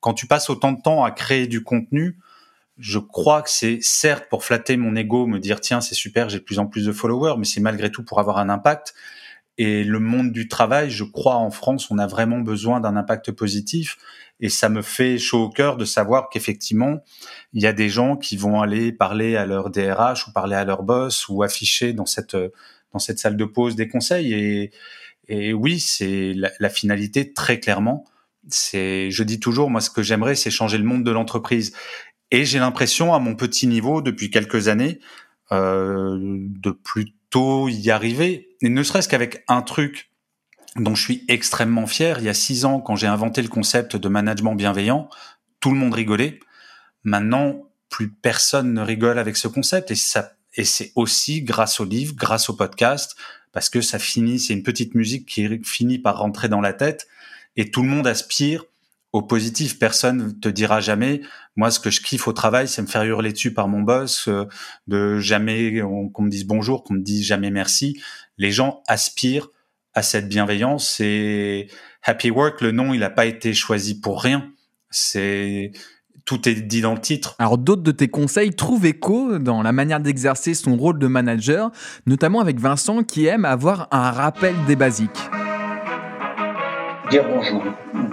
Quand 0.00 0.12
tu 0.12 0.26
passes 0.26 0.50
autant 0.50 0.72
de 0.72 0.82
temps 0.82 1.04
à 1.04 1.10
créer 1.10 1.46
du 1.46 1.62
contenu, 1.62 2.18
je 2.76 2.98
crois 2.98 3.40
que 3.40 3.48
c'est 3.48 3.78
certes 3.80 4.26
pour 4.28 4.44
flatter 4.44 4.76
mon 4.76 4.94
ego, 4.94 5.26
me 5.26 5.38
dire 5.38 5.60
tiens 5.60 5.80
c'est 5.80 5.94
super, 5.94 6.28
j'ai 6.28 6.38
de 6.38 6.44
plus 6.44 6.58
en 6.58 6.66
plus 6.66 6.84
de 6.84 6.92
followers, 6.92 7.34
mais 7.38 7.44
c'est 7.46 7.60
malgré 7.60 7.90
tout 7.90 8.04
pour 8.04 8.20
avoir 8.20 8.36
un 8.36 8.50
impact. 8.50 8.94
Et 9.62 9.84
le 9.84 9.98
monde 9.98 10.32
du 10.32 10.48
travail, 10.48 10.90
je 10.90 11.04
crois 11.04 11.36
en 11.36 11.50
France, 11.50 11.90
on 11.90 11.98
a 11.98 12.06
vraiment 12.06 12.38
besoin 12.38 12.80
d'un 12.80 12.96
impact 12.96 13.30
positif. 13.30 13.98
Et 14.40 14.48
ça 14.48 14.70
me 14.70 14.80
fait 14.80 15.18
chaud 15.18 15.42
au 15.42 15.48
cœur 15.50 15.76
de 15.76 15.84
savoir 15.84 16.30
qu'effectivement, 16.30 17.00
il 17.52 17.60
y 17.62 17.66
a 17.66 17.74
des 17.74 17.90
gens 17.90 18.16
qui 18.16 18.38
vont 18.38 18.62
aller 18.62 18.90
parler 18.90 19.36
à 19.36 19.44
leur 19.44 19.68
DRH 19.68 20.26
ou 20.26 20.32
parler 20.32 20.56
à 20.56 20.64
leur 20.64 20.82
boss 20.82 21.28
ou 21.28 21.42
afficher 21.42 21.92
dans 21.92 22.06
cette 22.06 22.38
dans 22.94 22.98
cette 22.98 23.18
salle 23.18 23.36
de 23.36 23.44
pause 23.44 23.76
des 23.76 23.86
conseils. 23.86 24.70
Et, 25.28 25.52
oui, 25.52 25.78
c'est 25.78 26.32
la, 26.32 26.50
la, 26.58 26.70
finalité 26.70 27.34
très 27.34 27.60
clairement. 27.60 28.06
C'est, 28.48 29.10
je 29.10 29.22
dis 29.22 29.40
toujours, 29.40 29.68
moi, 29.68 29.82
ce 29.82 29.90
que 29.90 30.02
j'aimerais, 30.02 30.36
c'est 30.36 30.50
changer 30.50 30.78
le 30.78 30.84
monde 30.84 31.04
de 31.04 31.10
l'entreprise. 31.10 31.74
Et 32.30 32.46
j'ai 32.46 32.60
l'impression, 32.60 33.12
à 33.12 33.18
mon 33.18 33.36
petit 33.36 33.66
niveau, 33.66 34.00
depuis 34.00 34.30
quelques 34.30 34.68
années, 34.68 35.00
euh, 35.52 36.16
de 36.18 36.70
plutôt 37.30 37.68
y 37.68 37.90
arriver. 37.90 38.56
Et 38.60 38.68
ne 38.68 38.82
serait-ce 38.82 39.08
qu'avec 39.08 39.44
un 39.48 39.62
truc 39.62 40.10
dont 40.76 40.94
je 40.94 41.02
suis 41.02 41.24
extrêmement 41.28 41.86
fier. 41.86 42.18
Il 42.18 42.24
y 42.24 42.28
a 42.28 42.34
six 42.34 42.64
ans, 42.64 42.80
quand 42.80 42.96
j'ai 42.96 43.06
inventé 43.06 43.42
le 43.42 43.48
concept 43.48 43.96
de 43.96 44.08
management 44.08 44.54
bienveillant, 44.54 45.08
tout 45.60 45.70
le 45.70 45.76
monde 45.76 45.94
rigolait. 45.94 46.40
Maintenant, 47.04 47.62
plus 47.88 48.10
personne 48.10 48.74
ne 48.74 48.82
rigole 48.82 49.18
avec 49.18 49.36
ce 49.36 49.48
concept 49.48 49.90
et 49.90 49.96
ça, 49.96 50.32
et 50.54 50.64
c'est 50.64 50.92
aussi 50.94 51.42
grâce 51.42 51.80
au 51.80 51.84
livre, 51.84 52.14
grâce 52.14 52.50
au 52.50 52.54
podcast, 52.54 53.16
parce 53.52 53.68
que 53.68 53.80
ça 53.80 53.98
finit, 53.98 54.38
c'est 54.38 54.52
une 54.52 54.62
petite 54.62 54.94
musique 54.94 55.26
qui 55.26 55.62
finit 55.64 55.98
par 55.98 56.18
rentrer 56.18 56.48
dans 56.48 56.60
la 56.60 56.72
tête 56.72 57.08
et 57.56 57.70
tout 57.70 57.82
le 57.82 57.88
monde 57.88 58.06
aspire 58.06 58.64
au 59.12 59.22
positif. 59.22 59.78
Personne 59.78 60.38
te 60.40 60.48
dira 60.48 60.80
jamais, 60.80 61.20
moi, 61.56 61.70
ce 61.70 61.80
que 61.80 61.90
je 61.90 62.00
kiffe 62.00 62.28
au 62.28 62.32
travail, 62.32 62.68
c'est 62.68 62.82
me 62.82 62.86
faire 62.86 63.04
hurler 63.04 63.32
dessus 63.32 63.52
par 63.52 63.68
mon 63.68 63.80
boss, 63.80 64.28
euh, 64.28 64.44
de 64.86 65.18
jamais 65.18 65.82
qu'on 66.12 66.22
me 66.22 66.30
dise 66.30 66.46
bonjour, 66.46 66.84
qu'on 66.84 66.94
me 66.94 67.02
dise 67.02 67.24
jamais 67.24 67.50
merci. 67.50 68.00
Les 68.38 68.52
gens 68.52 68.82
aspirent 68.86 69.48
à 69.94 70.02
cette 70.02 70.28
bienveillance. 70.28 71.00
Et 71.00 71.68
Happy 72.02 72.30
Work, 72.30 72.60
le 72.60 72.72
nom, 72.72 72.94
il 72.94 73.00
n'a 73.00 73.10
pas 73.10 73.26
été 73.26 73.52
choisi 73.52 74.00
pour 74.00 74.22
rien. 74.22 74.52
C'est 74.90 75.72
tout 76.24 76.48
est 76.48 76.54
dit 76.54 76.80
dans 76.80 76.94
le 76.94 77.00
titre. 77.00 77.34
Alors 77.38 77.58
d'autres 77.58 77.82
de 77.82 77.90
tes 77.90 78.08
conseils 78.08 78.54
trouvent 78.54 78.86
écho 78.86 79.38
dans 79.38 79.62
la 79.62 79.72
manière 79.72 80.00
d'exercer 80.00 80.54
son 80.54 80.76
rôle 80.76 80.98
de 80.98 81.06
manager, 81.08 81.70
notamment 82.06 82.40
avec 82.40 82.60
Vincent 82.60 83.02
qui 83.02 83.26
aime 83.26 83.44
avoir 83.44 83.88
un 83.90 84.10
rappel 84.10 84.54
des 84.66 84.76
basiques. 84.76 85.10
Dire 87.10 87.28
bonjour, 87.28 87.64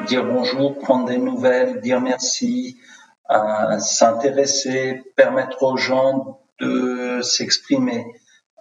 dire 0.08 0.26
bonjour, 0.26 0.80
prendre 0.80 1.06
des 1.06 1.20
nouvelles, 1.20 1.82
dire 1.82 2.02
merci, 2.02 2.80
euh, 3.30 3.78
s'intéresser, 3.78 5.04
permettre 5.16 5.62
aux 5.62 5.78
gens 5.78 6.42
de 6.60 7.22
s'exprimer 7.22 8.06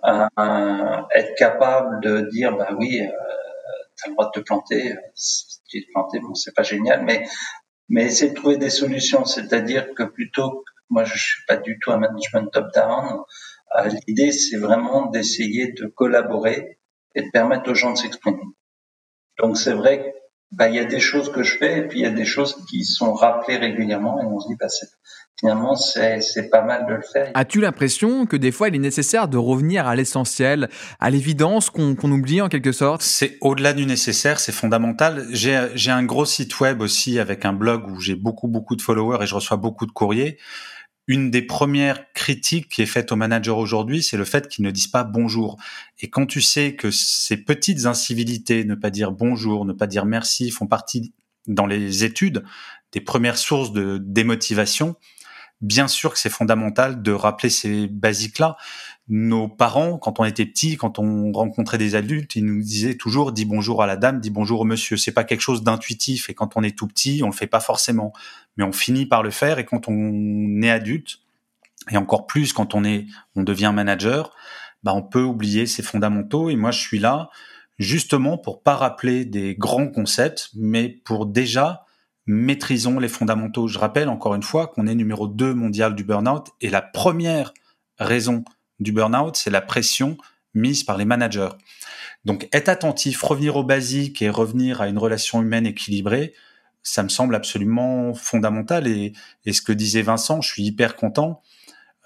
être 0.05 1.35
capable 1.39 2.01
de 2.03 2.29
dire 2.31 2.55
bah 2.55 2.69
oui, 2.77 3.01
euh, 3.01 3.11
tu 3.97 4.05
as 4.05 4.09
le 4.09 4.13
droit 4.13 4.27
de 4.27 4.39
te 4.39 4.45
planter, 4.45 4.95
si 5.15 5.63
tu 5.69 5.87
te 5.87 5.91
planter, 5.93 6.21
bon 6.21 6.35
c'est 6.35 6.55
pas 6.55 6.63
génial, 6.63 7.03
mais 7.05 7.27
mais 7.89 8.05
essayer 8.05 8.33
de 8.33 8.37
trouver 8.37 8.59
des 8.59 8.69
solutions, 8.69 9.25
c'est-à-dire 9.25 9.95
que 9.95 10.03
plutôt, 10.03 10.65
moi 10.91 11.05
je 11.05 11.17
suis 11.17 11.45
pas 11.49 11.57
du 11.57 11.79
tout 11.81 11.93
un 11.93 11.97
management 11.97 12.51
top-down, 12.53 13.23
euh, 13.79 13.89
l'idée 14.07 14.33
c'est 14.33 14.59
vraiment 14.59 15.07
d'essayer 15.07 15.73
de 15.73 15.87
collaborer 15.87 16.79
et 17.15 17.23
de 17.23 17.31
permettre 17.31 17.71
aux 17.71 17.75
gens 17.75 17.93
de 17.93 17.99
s'exprimer. 17.99 18.43
Donc 19.39 19.57
c'est 19.57 19.73
vrai 19.73 20.13
bah, 20.57 20.69
il 20.69 20.75
y 20.75 20.79
a 20.79 20.85
des 20.85 21.01
choses 21.01 21.31
que 21.31 21.43
je 21.43 21.59
fais 21.59 21.79
et 21.79 21.83
puis 21.83 22.01
il 22.01 22.03
y 22.03 22.07
a 22.07 22.11
des 22.11 22.25
choses 22.25 22.57
qui 22.69 22.85
sont 22.85 23.13
rappelées 23.13 23.59
régulièrement 23.59 24.21
et 24.23 24.25
on 24.25 24.41
se 24.41 24.49
dit, 24.49 24.57
bah, 24.59 24.69
finalement, 25.39 25.77
c'est 25.77 26.49
pas 26.51 26.63
mal 26.63 26.87
de 26.87 26.95
le 26.95 27.03
faire. 27.03 27.31
As-tu 27.35 27.61
l'impression 27.61 28.25
que 28.25 28.37
des 28.37 28.51
fois, 28.51 28.69
il 28.69 28.75
est 28.75 28.79
nécessaire 28.79 29.29
de 29.29 29.37
revenir 29.37 29.87
à 29.87 29.95
l'essentiel, 29.95 30.71
à 30.99 31.11
l'évidence 31.11 31.69
qu'on 31.69 31.95
oublie 32.11 32.41
en 32.41 32.49
quelque 32.49 32.73
sorte? 32.73 33.03
C'est 33.03 33.37
au-delà 33.43 33.75
du 33.75 33.85
nécessaire, 33.85 34.41
c'est 34.41 34.53
fondamental. 34.53 35.27
J'ai 35.31 35.91
un 35.91 36.05
gros 36.05 36.25
site 36.25 36.59
web 36.59 36.81
aussi 36.81 37.19
avec 37.19 37.45
un 37.45 37.53
blog 37.53 37.87
où 37.91 38.01
j'ai 38.01 38.15
beaucoup, 38.15 38.49
beaucoup 38.49 38.77
de 38.77 38.83
followers 38.83 39.19
et 39.23 39.27
je 39.27 39.35
reçois 39.35 39.59
beaucoup 39.59 39.85
de 39.85 39.93
courriers. 39.93 40.39
Une 41.09 41.31
des 41.31 41.43
premières 41.43 42.13
critiques 42.15 42.69
qui 42.69 42.83
est 42.83 42.87
faite 42.87 43.13
aux 43.13 43.17
managers 43.17 43.51
aujourd'hui, 43.51 44.03
c'est 44.03 44.17
le 44.17 44.25
fait 44.25 44.49
qu'ils 44.49 44.65
ne 44.65 44.71
disent 44.71 44.89
pas 44.89 45.05
bonjour. 45.05 45.57
Et 46.01 46.11
quand 46.11 46.27
tu 46.27 46.41
sais 46.41 46.75
que 46.75 46.91
ces 46.91 47.37
petites 47.37 47.87
incivilités, 47.87 48.65
ne 48.65 48.75
pas 48.75 48.91
dire 48.91 49.13
bonjour, 49.13 49.65
ne 49.65 49.73
pas 49.73 49.87
dire 49.87 50.05
merci, 50.05 50.51
font 50.51 50.67
partie 50.67 51.13
dans 51.47 51.67
les 51.67 52.03
études 52.03 52.45
des 52.91 53.01
premières 53.01 53.39
sources 53.39 53.73
de 53.73 53.99
démotivation, 54.03 54.97
bien 55.61 55.89
sûr 55.89 56.13
que 56.13 56.19
c'est 56.19 56.31
fondamental 56.31 57.03
de 57.03 57.13
rappeler 57.13 57.51
ces 57.51 57.87
basiques-là. 57.87 58.57
Nos 59.09 59.47
parents, 59.47 59.99
quand 59.99 60.19
on 60.19 60.25
était 60.25 60.47
petits, 60.47 60.77
quand 60.77 60.99
on 60.99 61.31
rencontrait 61.31 61.79
des 61.79 61.95
adultes, 61.95 62.35
ils 62.35 62.45
nous 62.45 62.61
disaient 62.61 62.97
toujours 62.97 63.31
dis 63.31 63.45
bonjour 63.45 63.81
à 63.81 63.87
la 63.87 63.97
dame, 63.97 64.19
dis 64.19 64.31
bonjour 64.31 64.63
au 64.63 64.65
monsieur. 64.65 64.97
C'est 64.97 65.13
pas 65.13 65.23
quelque 65.23 65.43
chose 65.43 65.63
d'intuitif 65.63 66.29
et 66.29 66.35
quand 66.35 66.57
on 66.57 66.63
est 66.65 66.77
tout 66.77 66.89
petit, 66.89 67.21
on 67.23 67.27
le 67.27 67.33
fait 67.33 67.47
pas 67.47 67.61
forcément, 67.61 68.13
mais 68.57 68.65
on 68.65 68.73
finit 68.73 69.07
par 69.07 69.23
le 69.23 69.31
faire 69.31 69.61
et 69.61 69.65
quand 69.65 69.89
on 69.89 70.61
est 70.61 70.71
adulte 70.71 71.21
et 71.91 71.97
encore 71.97 72.27
plus 72.27 72.53
quand 72.53 72.75
on 72.75 72.83
est, 72.83 73.07
on 73.37 73.45
devient 73.45 73.71
manager, 73.73 74.35
bah 74.83 74.93
on 74.93 75.03
peut 75.03 75.23
oublier 75.23 75.67
ces 75.67 75.85
fondamentaux 75.85 76.51
et 76.51 76.57
moi 76.57 76.73
je 76.73 76.81
suis 76.81 76.99
là 76.99 77.31
justement 77.79 78.39
pour 78.39 78.63
pas 78.63 78.75
rappeler 78.75 79.25
des 79.25 79.55
grands 79.55 79.89
concepts, 79.89 80.51
mais 80.57 80.89
pour 80.89 81.27
déjà 81.27 81.85
maîtrisons 82.27 82.99
les 82.99 83.09
fondamentaux. 83.09 83.69
Je 83.69 83.79
rappelle 83.79 84.09
encore 84.09 84.35
une 84.35 84.43
fois 84.43 84.67
qu'on 84.67 84.89
est 84.89 84.97
numéro 84.97 85.29
2 85.29 85.55
mondial 85.55 85.95
du 85.95 86.03
burn-out 86.03 86.49
et 86.61 86.71
la 86.71 86.83
première 86.83 87.53
raison 87.99 88.45
du 88.81 88.93
burn-out, 88.93 89.37
c'est 89.37 89.51
la 89.51 89.61
pression 89.61 90.17
mise 90.55 90.85
par 90.85 90.97
les 90.97 91.05
managers. 91.05 91.51
Donc 92.25 92.49
être 92.53 92.69
attentif, 92.69 93.23
revenir 93.23 93.57
aux 93.57 93.65
basiques 93.65 94.21
et 94.23 94.31
revenir 94.31 94.81
à 94.81 94.89
une 94.89 94.99
relation 94.99 95.41
humaine 95.43 95.67
équilibrée, 95.67 96.35
ça 96.83 97.03
me 97.03 97.09
semble 97.09 97.35
absolument 97.35 98.15
fondamental. 98.15 98.87
Et, 98.87 99.13
ce 99.51 99.63
que 99.63 99.73
disait 99.73 100.03
Vincent, 100.03 100.41
je 100.41 100.49
suis 100.49 100.65
hyper 100.65 100.97
content, 100.97 101.43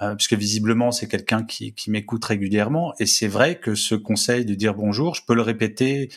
euh, 0.03 0.15
puisque 0.15 0.35
visiblement 0.35 0.91
c'est 0.93 1.09
quelqu'un 1.09 1.45
qui, 1.45 1.75
m'écoute 1.89 2.25
régulièrement. 2.25 2.95
Et 2.99 3.07
c'est 3.07 3.29
vrai 3.29 3.59
que 3.59 3.75
ce 3.75 3.95
conseil 3.95 4.45
de 4.45 4.55
dire 4.55 4.75
bonjour, 4.75 5.15
je 5.15 5.23
peux 5.27 5.35
le 5.35 5.43
répéter, 5.43 6.11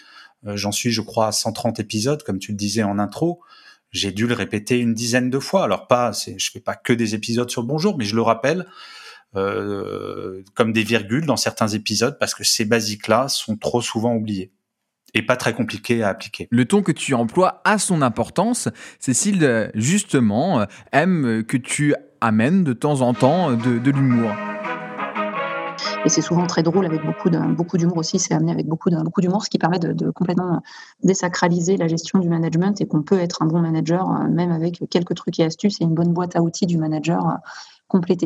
euh, 0.45 0.57
j'en 0.57 0.72
suis 0.72 0.91
je 0.91 1.01
crois 1.01 1.27
à 1.27 1.31
130 1.31 1.79
épisodes, 1.79 2.24
comme 2.24 2.39
tu 2.39 2.51
le 2.51 2.57
disais 2.57 2.83
en 2.83 3.00
intro, 3.00 3.41
j'ai 3.91 4.12
dû 4.12 4.27
le 4.27 4.33
répéter 4.33 4.79
une 4.79 4.93
dizaine 4.93 5.29
de 5.29 5.39
fois. 5.39 5.63
Alors 5.63 5.88
pas, 5.88 6.12
je 6.13 6.50
fais 6.51 6.60
pas 6.60 6.75
que 6.75 6.93
des 6.93 7.15
épisodes 7.15 7.50
sur 7.50 7.63
Bonjour, 7.63 7.98
mais 7.98 8.05
je 8.05 8.15
le 8.15 8.22
rappelle 8.22 8.65
euh, 9.36 10.44
comme 10.54 10.74
des 10.74 10.84
virgules 10.84 11.25
dans 11.25 11.38
certains 11.38 11.68
épisodes 11.70 12.18
parce 12.20 12.36
que 12.36 12.44
ces 12.44 12.66
basiques-là 12.66 13.28
sont 13.28 13.58
trop 13.58 13.82
souvent 13.82 14.16
oubliés 14.16 14.52
et 15.13 15.22
pas 15.24 15.36
très 15.36 15.54
compliqués 15.54 16.04
à 16.04 16.10
appliquer. 16.10 16.48
Le 16.50 16.66
ton 16.66 16.82
que 16.82 16.92
tu 16.92 17.13
emploies 17.13 17.62
a 17.66 17.78
son 17.78 18.02
importance. 18.02 18.70
Cécile, 19.00 19.72
justement, 19.75 20.66
aime 20.92 21.44
que 21.44 21.58
tu 21.58 21.94
amènes 22.20 22.63
de 22.63 22.74
temps 22.74 23.02
en 23.02 23.13
temps 23.13 23.52
de, 23.52 23.78
de 23.78 23.92
l'humour. 23.92 24.32
Et 26.06 26.10
c'est 26.10 26.22
souvent 26.22 26.46
très 26.48 26.63
drôle 26.63 26.86
avec 26.86 27.06
beaucoup 27.06 27.30
de, 27.30 27.40
beaucoup 27.40 27.78
d'humour 27.78 27.98
aussi. 27.98 28.20
C'est 28.20 28.34
amené 28.34 28.52
avec 28.52 28.68
beaucoup 28.68 28.90
de, 28.90 28.98
beaucoup 29.02 29.22
d'humour, 29.22 29.44
ce 29.44 29.50
qui 29.50 29.58
permet 29.58 29.80
de, 29.80 30.12
complètement 30.12 30.62
désacraliser 31.02 31.78
la 31.78 31.88
gestion 31.88 32.20
du 32.20 32.30
management 32.30 32.80
et 32.82 32.86
qu'on 32.86 33.04
peut 33.04 33.20
être 33.20 33.42
un 33.42 33.46
bon 33.46 33.62
manager 33.62 34.10
euh, 34.10 34.28
même 34.30 34.52
avec 34.52 34.84
quelques 34.90 35.16
trucs 35.16 35.40
et 35.40 35.44
astuces 35.44 35.80
et 35.80 35.86
une 35.86 35.94
bonne 35.94 36.13
boîte 36.13 36.36
à 36.36 36.42
outils 36.42 36.66
du 36.66 36.78
manager 36.78 37.38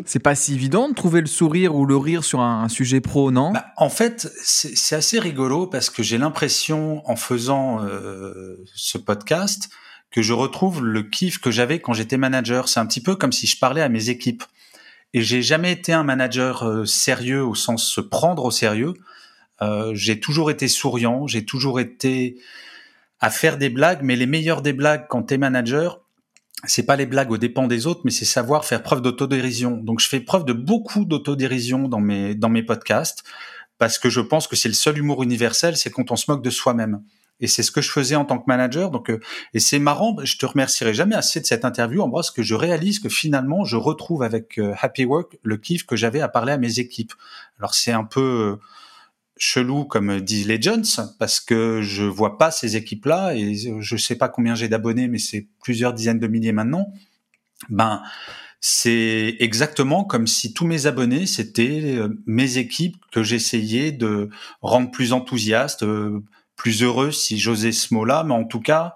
C'est 0.06 0.20
pas 0.20 0.36
si 0.36 0.54
évident 0.54 0.90
de 0.90 0.94
trouver 0.94 1.22
le 1.22 1.28
sourire 1.28 1.76
ou 1.76 1.86
le 1.86 1.98
rire 1.98 2.24
sur 2.24 2.40
un, 2.40 2.70
sujet 2.70 3.02
pro, 3.02 3.32
non? 3.32 3.52
Bah, 3.52 3.68
En 3.76 3.90
fait, 3.90 4.32
c'est 4.42 4.96
assez 4.96 5.20
rigolo 5.20 5.68
parce 5.68 5.90
que 5.90 6.04
j'ai 6.04 6.18
l'impression, 6.18 7.02
en 7.10 7.16
faisant 7.16 7.84
euh, 7.84 8.64
ce 8.76 8.98
podcast, 8.98 9.70
que 10.12 10.22
je 10.22 10.34
retrouve 10.34 10.84
le 10.84 11.04
kiff 11.04 11.40
que 11.40 11.52
j'avais 11.52 11.80
quand 11.80 11.94
j'étais 11.94 12.18
manager. 12.18 12.70
C'est 12.70 12.80
un 12.80 12.86
petit 12.86 13.02
peu 13.02 13.16
comme 13.16 13.32
si 13.32 13.48
je 13.48 13.60
parlais 13.60 13.82
à 13.82 13.90
mes 13.90 14.10
équipes. 14.10 14.44
Et 15.14 15.22
j'ai 15.22 15.42
jamais 15.42 15.72
été 15.72 15.94
un 15.94 16.04
manager 16.04 16.64
euh, 16.64 16.86
sérieux 16.86 17.44
au 17.44 17.56
sens 17.56 17.90
se 17.90 18.02
prendre 18.02 18.46
au 18.46 18.52
sérieux. 18.52 18.94
Euh, 19.62 19.92
j'ai 19.94 20.20
toujours 20.20 20.52
été 20.52 20.68
souriant, 20.68 21.28
j'ai 21.28 21.46
toujours 21.46 21.80
été 21.80 22.38
à 23.20 23.30
faire 23.30 23.58
des 23.58 23.70
blagues, 23.70 24.02
mais 24.04 24.16
les 24.16 24.28
meilleures 24.28 24.62
des 24.62 24.74
blagues 24.74 25.08
quand 25.10 25.24
t'es 25.24 25.38
manager, 25.38 26.02
c'est 26.66 26.86
pas 26.86 26.96
les 26.96 27.06
blagues 27.06 27.32
aux 27.32 27.38
dépens 27.38 27.68
des 27.68 27.86
autres, 27.86 28.02
mais 28.04 28.12
c'est 28.12 28.26
savoir 28.26 28.66
faire 28.66 28.82
preuve 28.82 29.02
d'autodérision. 29.02 29.78
Donc 29.78 30.00
je 30.00 30.10
fais 30.10 30.20
preuve 30.20 30.46
de 30.46 30.54
beaucoup 30.54 31.06
d'autodérision 31.06 31.88
dans 31.88 32.00
mes 32.00 32.36
dans 32.36 32.50
mes 32.50 32.64
podcasts 32.64 33.24
parce 33.78 34.00
que 34.00 34.10
je 34.10 34.22
pense 34.22 34.48
que 34.48 34.56
c'est 34.56 34.70
le 34.70 34.74
seul 34.74 34.98
humour 34.98 35.24
universel, 35.24 35.78
c'est 35.78 35.92
quand 35.92 36.12
on 36.12 36.16
se 36.16 36.30
moque 36.30 36.44
de 36.44 36.50
soi-même. 36.50 37.04
Et 37.40 37.48
c'est 37.48 37.62
ce 37.62 37.72
que 37.72 37.82
je 37.82 37.92
faisais 37.92 38.16
en 38.16 38.26
tant 38.26 38.40
que 38.40 38.46
manager. 38.48 38.90
Donc, 38.90 39.12
euh, 39.12 39.20
et 39.54 39.60
c'est 39.60 39.78
marrant. 39.78 40.16
Je 40.24 40.38
te 40.38 40.46
remercierai 40.48 40.94
jamais 40.94 41.16
assez 41.16 41.40
de 41.40 41.46
cette 41.46 41.66
interview, 41.66 42.02
en 42.02 42.10
parce 42.10 42.32
que 42.32 42.42
je 42.42 42.56
réalise 42.56 43.00
que 43.00 43.10
finalement, 43.10 43.64
je 43.64 43.76
retrouve 43.76 44.24
avec 44.24 44.58
euh, 44.58 44.74
Happy 44.82 45.06
Work 45.06 45.38
le 45.44 45.58
kiff 45.58 45.86
que 45.86 45.96
j'avais 45.96 46.22
à 46.22 46.30
parler 46.30 46.54
à 46.54 46.58
mes 46.58 46.80
équipes. 46.80 47.14
Alors, 47.60 47.76
c'est 47.76 47.92
un 47.92 48.06
peu 48.06 48.22
euh, 48.22 48.56
chelou, 49.38 49.86
comme 49.86 50.22
disent 50.22 50.48
les 50.48 50.62
Jones, 50.62 50.86
parce 51.20 51.39
que 51.39 51.82
je 51.82 52.03
vois 52.03 52.38
pas 52.38 52.51
ces 52.51 52.75
équipes-là 52.75 53.36
et 53.36 53.56
je 53.79 53.98
sais 53.98 54.15
pas 54.15 54.29
combien 54.29 54.56
j'ai 54.56 54.67
d'abonnés, 54.67 55.08
mais 55.08 55.20
c'est 55.20 55.48
plusieurs 55.63 55.94
dizaines 55.94 56.20
de 56.20 56.27
milliers 56.27 56.51
maintenant. 56.51 56.91
Ben, 57.70 58.01
c'est 58.60 59.36
exactement 59.39 60.03
comme 60.03 60.27
si 60.27 60.53
tous 60.53 60.65
mes 60.65 60.86
abonnés, 60.88 61.25
c'était 61.25 62.00
mes 62.25 62.58
équipes 62.58 62.98
que 63.12 63.24
j'essayais 63.24 63.91
de 63.91 64.29
rendre 64.62 64.91
plus 64.91 65.13
enthousiastes, 65.13 65.86
plus 66.56 66.82
heureux 66.84 67.12
si 67.12 67.38
j'osais 67.39 67.72
ce 67.72 67.94
mot-là, 67.94 68.24
mais 68.24 68.34
en 68.34 68.44
tout 68.46 68.60
cas 68.60 68.96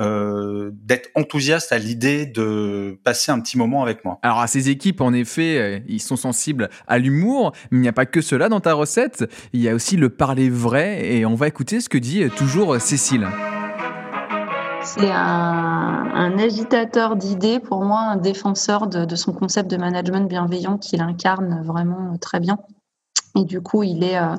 euh, 0.00 0.70
d'être 0.72 1.10
enthousiaste 1.14 1.72
à 1.72 1.78
l'idée 1.78 2.26
de 2.26 2.98
passer 3.04 3.32
un 3.32 3.40
petit 3.40 3.58
moment 3.58 3.82
avec 3.82 4.04
moi. 4.04 4.18
Alors 4.22 4.40
à 4.40 4.46
ces 4.46 4.70
équipes, 4.70 5.00
en 5.00 5.12
effet, 5.12 5.58
euh, 5.58 5.78
ils 5.88 6.00
sont 6.00 6.16
sensibles 6.16 6.70
à 6.86 6.98
l'humour, 6.98 7.52
mais 7.70 7.78
il 7.78 7.82
n'y 7.82 7.88
a 7.88 7.92
pas 7.92 8.06
que 8.06 8.20
cela 8.20 8.48
dans 8.48 8.60
ta 8.60 8.74
recette, 8.74 9.24
il 9.52 9.60
y 9.60 9.68
a 9.68 9.74
aussi 9.74 9.96
le 9.96 10.08
parler 10.08 10.48
vrai, 10.48 11.14
et 11.14 11.26
on 11.26 11.34
va 11.34 11.48
écouter 11.48 11.80
ce 11.80 11.88
que 11.88 11.98
dit 11.98 12.28
toujours 12.30 12.80
Cécile. 12.80 13.28
C'est 14.82 15.10
un, 15.10 16.38
agitateur 16.38 17.16
d'idées, 17.16 17.60
pour 17.60 17.84
moi, 17.84 18.00
un 18.00 18.16
défenseur 18.16 18.86
de, 18.86 19.04
de, 19.04 19.16
son 19.16 19.32
concept 19.32 19.70
de 19.70 19.76
management 19.76 20.26
bienveillant 20.28 20.78
qu'il 20.78 21.02
incarne 21.02 21.62
vraiment 21.64 22.16
très 22.18 22.40
bien. 22.40 22.58
Et 23.36 23.44
du 23.44 23.60
coup, 23.60 23.82
il 23.82 24.02
est, 24.02 24.18
euh, 24.18 24.34
euh, 24.34 24.36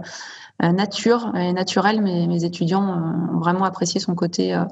nature 0.72 1.32
et 1.36 1.54
naturel. 1.54 2.02
Mes, 2.02 2.28
mes 2.28 2.44
étudiants 2.44 2.88
euh, 2.88 3.36
ont 3.36 3.40
vraiment 3.40 3.64
apprécié 3.64 4.00
son 4.00 4.16
côté, 4.16 4.54
euh, 4.54 4.64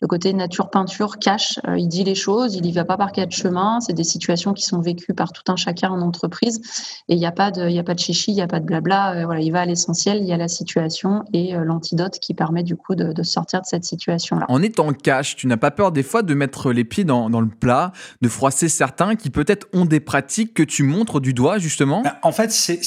le 0.00 0.08
côté 0.08 0.32
nature 0.32 0.70
peinture, 0.70 1.18
cash. 1.18 1.58
il 1.76 1.88
dit 1.88 2.04
les 2.04 2.14
choses, 2.14 2.54
il 2.54 2.66
y 2.66 2.72
va 2.72 2.84
pas 2.84 2.96
par 2.96 3.12
quatre 3.12 3.32
chemins. 3.32 3.80
C'est 3.80 3.92
des 3.92 4.04
situations 4.04 4.52
qui 4.54 4.64
sont 4.64 4.80
vécues 4.80 5.14
par 5.14 5.32
tout 5.32 5.42
un 5.52 5.56
chacun 5.56 5.90
en 5.90 6.00
entreprise. 6.00 6.60
Et 7.08 7.14
il 7.14 7.18
n'y 7.18 7.26
a 7.26 7.32
pas 7.32 7.50
de, 7.50 7.68
il 7.68 7.74
y 7.74 7.78
a 7.78 7.84
pas 7.84 7.94
de 7.94 8.00
chichi, 8.00 8.32
il 8.32 8.34
n'y 8.34 8.42
a 8.42 8.46
pas 8.46 8.60
de 8.60 8.64
blabla. 8.64 9.24
voilà, 9.24 9.40
il 9.40 9.50
va 9.50 9.60
à 9.60 9.64
l'essentiel. 9.66 10.18
Il 10.18 10.26
y 10.26 10.32
a 10.32 10.36
la 10.36 10.48
situation 10.48 11.24
et 11.32 11.52
l'antidote 11.52 12.18
qui 12.18 12.34
permet 12.34 12.62
du 12.62 12.76
coup 12.76 12.94
de, 12.94 13.12
de 13.12 13.22
sortir 13.22 13.60
de 13.60 13.66
cette 13.66 13.84
situation-là. 13.84 14.46
En 14.48 14.62
étant 14.62 14.92
cash, 14.92 15.36
tu 15.36 15.46
n'as 15.46 15.56
pas 15.56 15.70
peur 15.70 15.92
des 15.92 16.02
fois 16.02 16.22
de 16.22 16.34
mettre 16.34 16.72
les 16.72 16.84
pieds 16.84 17.04
dans, 17.04 17.30
dans 17.30 17.40
le 17.40 17.48
plat, 17.48 17.92
de 18.20 18.28
froisser 18.28 18.68
certains 18.68 19.16
qui 19.16 19.30
peut-être 19.30 19.66
ont 19.72 19.84
des 19.84 20.00
pratiques 20.00 20.54
que 20.54 20.62
tu 20.62 20.82
montres 20.82 21.20
du 21.20 21.34
doigt 21.34 21.58
justement? 21.58 22.02
Ben, 22.02 22.14
en 22.22 22.32
fait, 22.32 22.50
c'est 22.50 22.80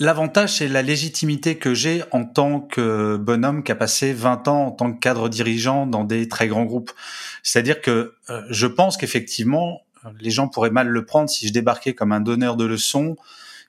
L'avantage, 0.00 0.58
c'est 0.58 0.68
la 0.68 0.82
légitimité 0.82 1.56
que 1.56 1.72
j'ai 1.72 2.02
en 2.10 2.24
tant 2.24 2.60
que 2.60 3.16
bonhomme 3.16 3.62
qui 3.62 3.70
a 3.70 3.76
passé 3.76 4.12
20 4.12 4.48
ans 4.48 4.66
en 4.66 4.70
tant 4.72 4.92
que 4.92 4.98
cadre 4.98 5.28
dirigeant 5.28 5.86
dans 5.86 6.02
des 6.02 6.28
très 6.28 6.48
grands 6.48 6.64
groupes. 6.64 6.90
C'est-à-dire 7.44 7.80
que 7.80 8.14
euh, 8.28 8.42
je 8.50 8.66
pense 8.66 8.96
qu'effectivement, 8.96 9.82
les 10.20 10.30
gens 10.30 10.48
pourraient 10.48 10.70
mal 10.70 10.88
le 10.88 11.04
prendre 11.04 11.30
si 11.30 11.46
je 11.46 11.52
débarquais 11.52 11.94
comme 11.94 12.12
un 12.12 12.20
donneur 12.20 12.56
de 12.56 12.64
leçons 12.64 13.16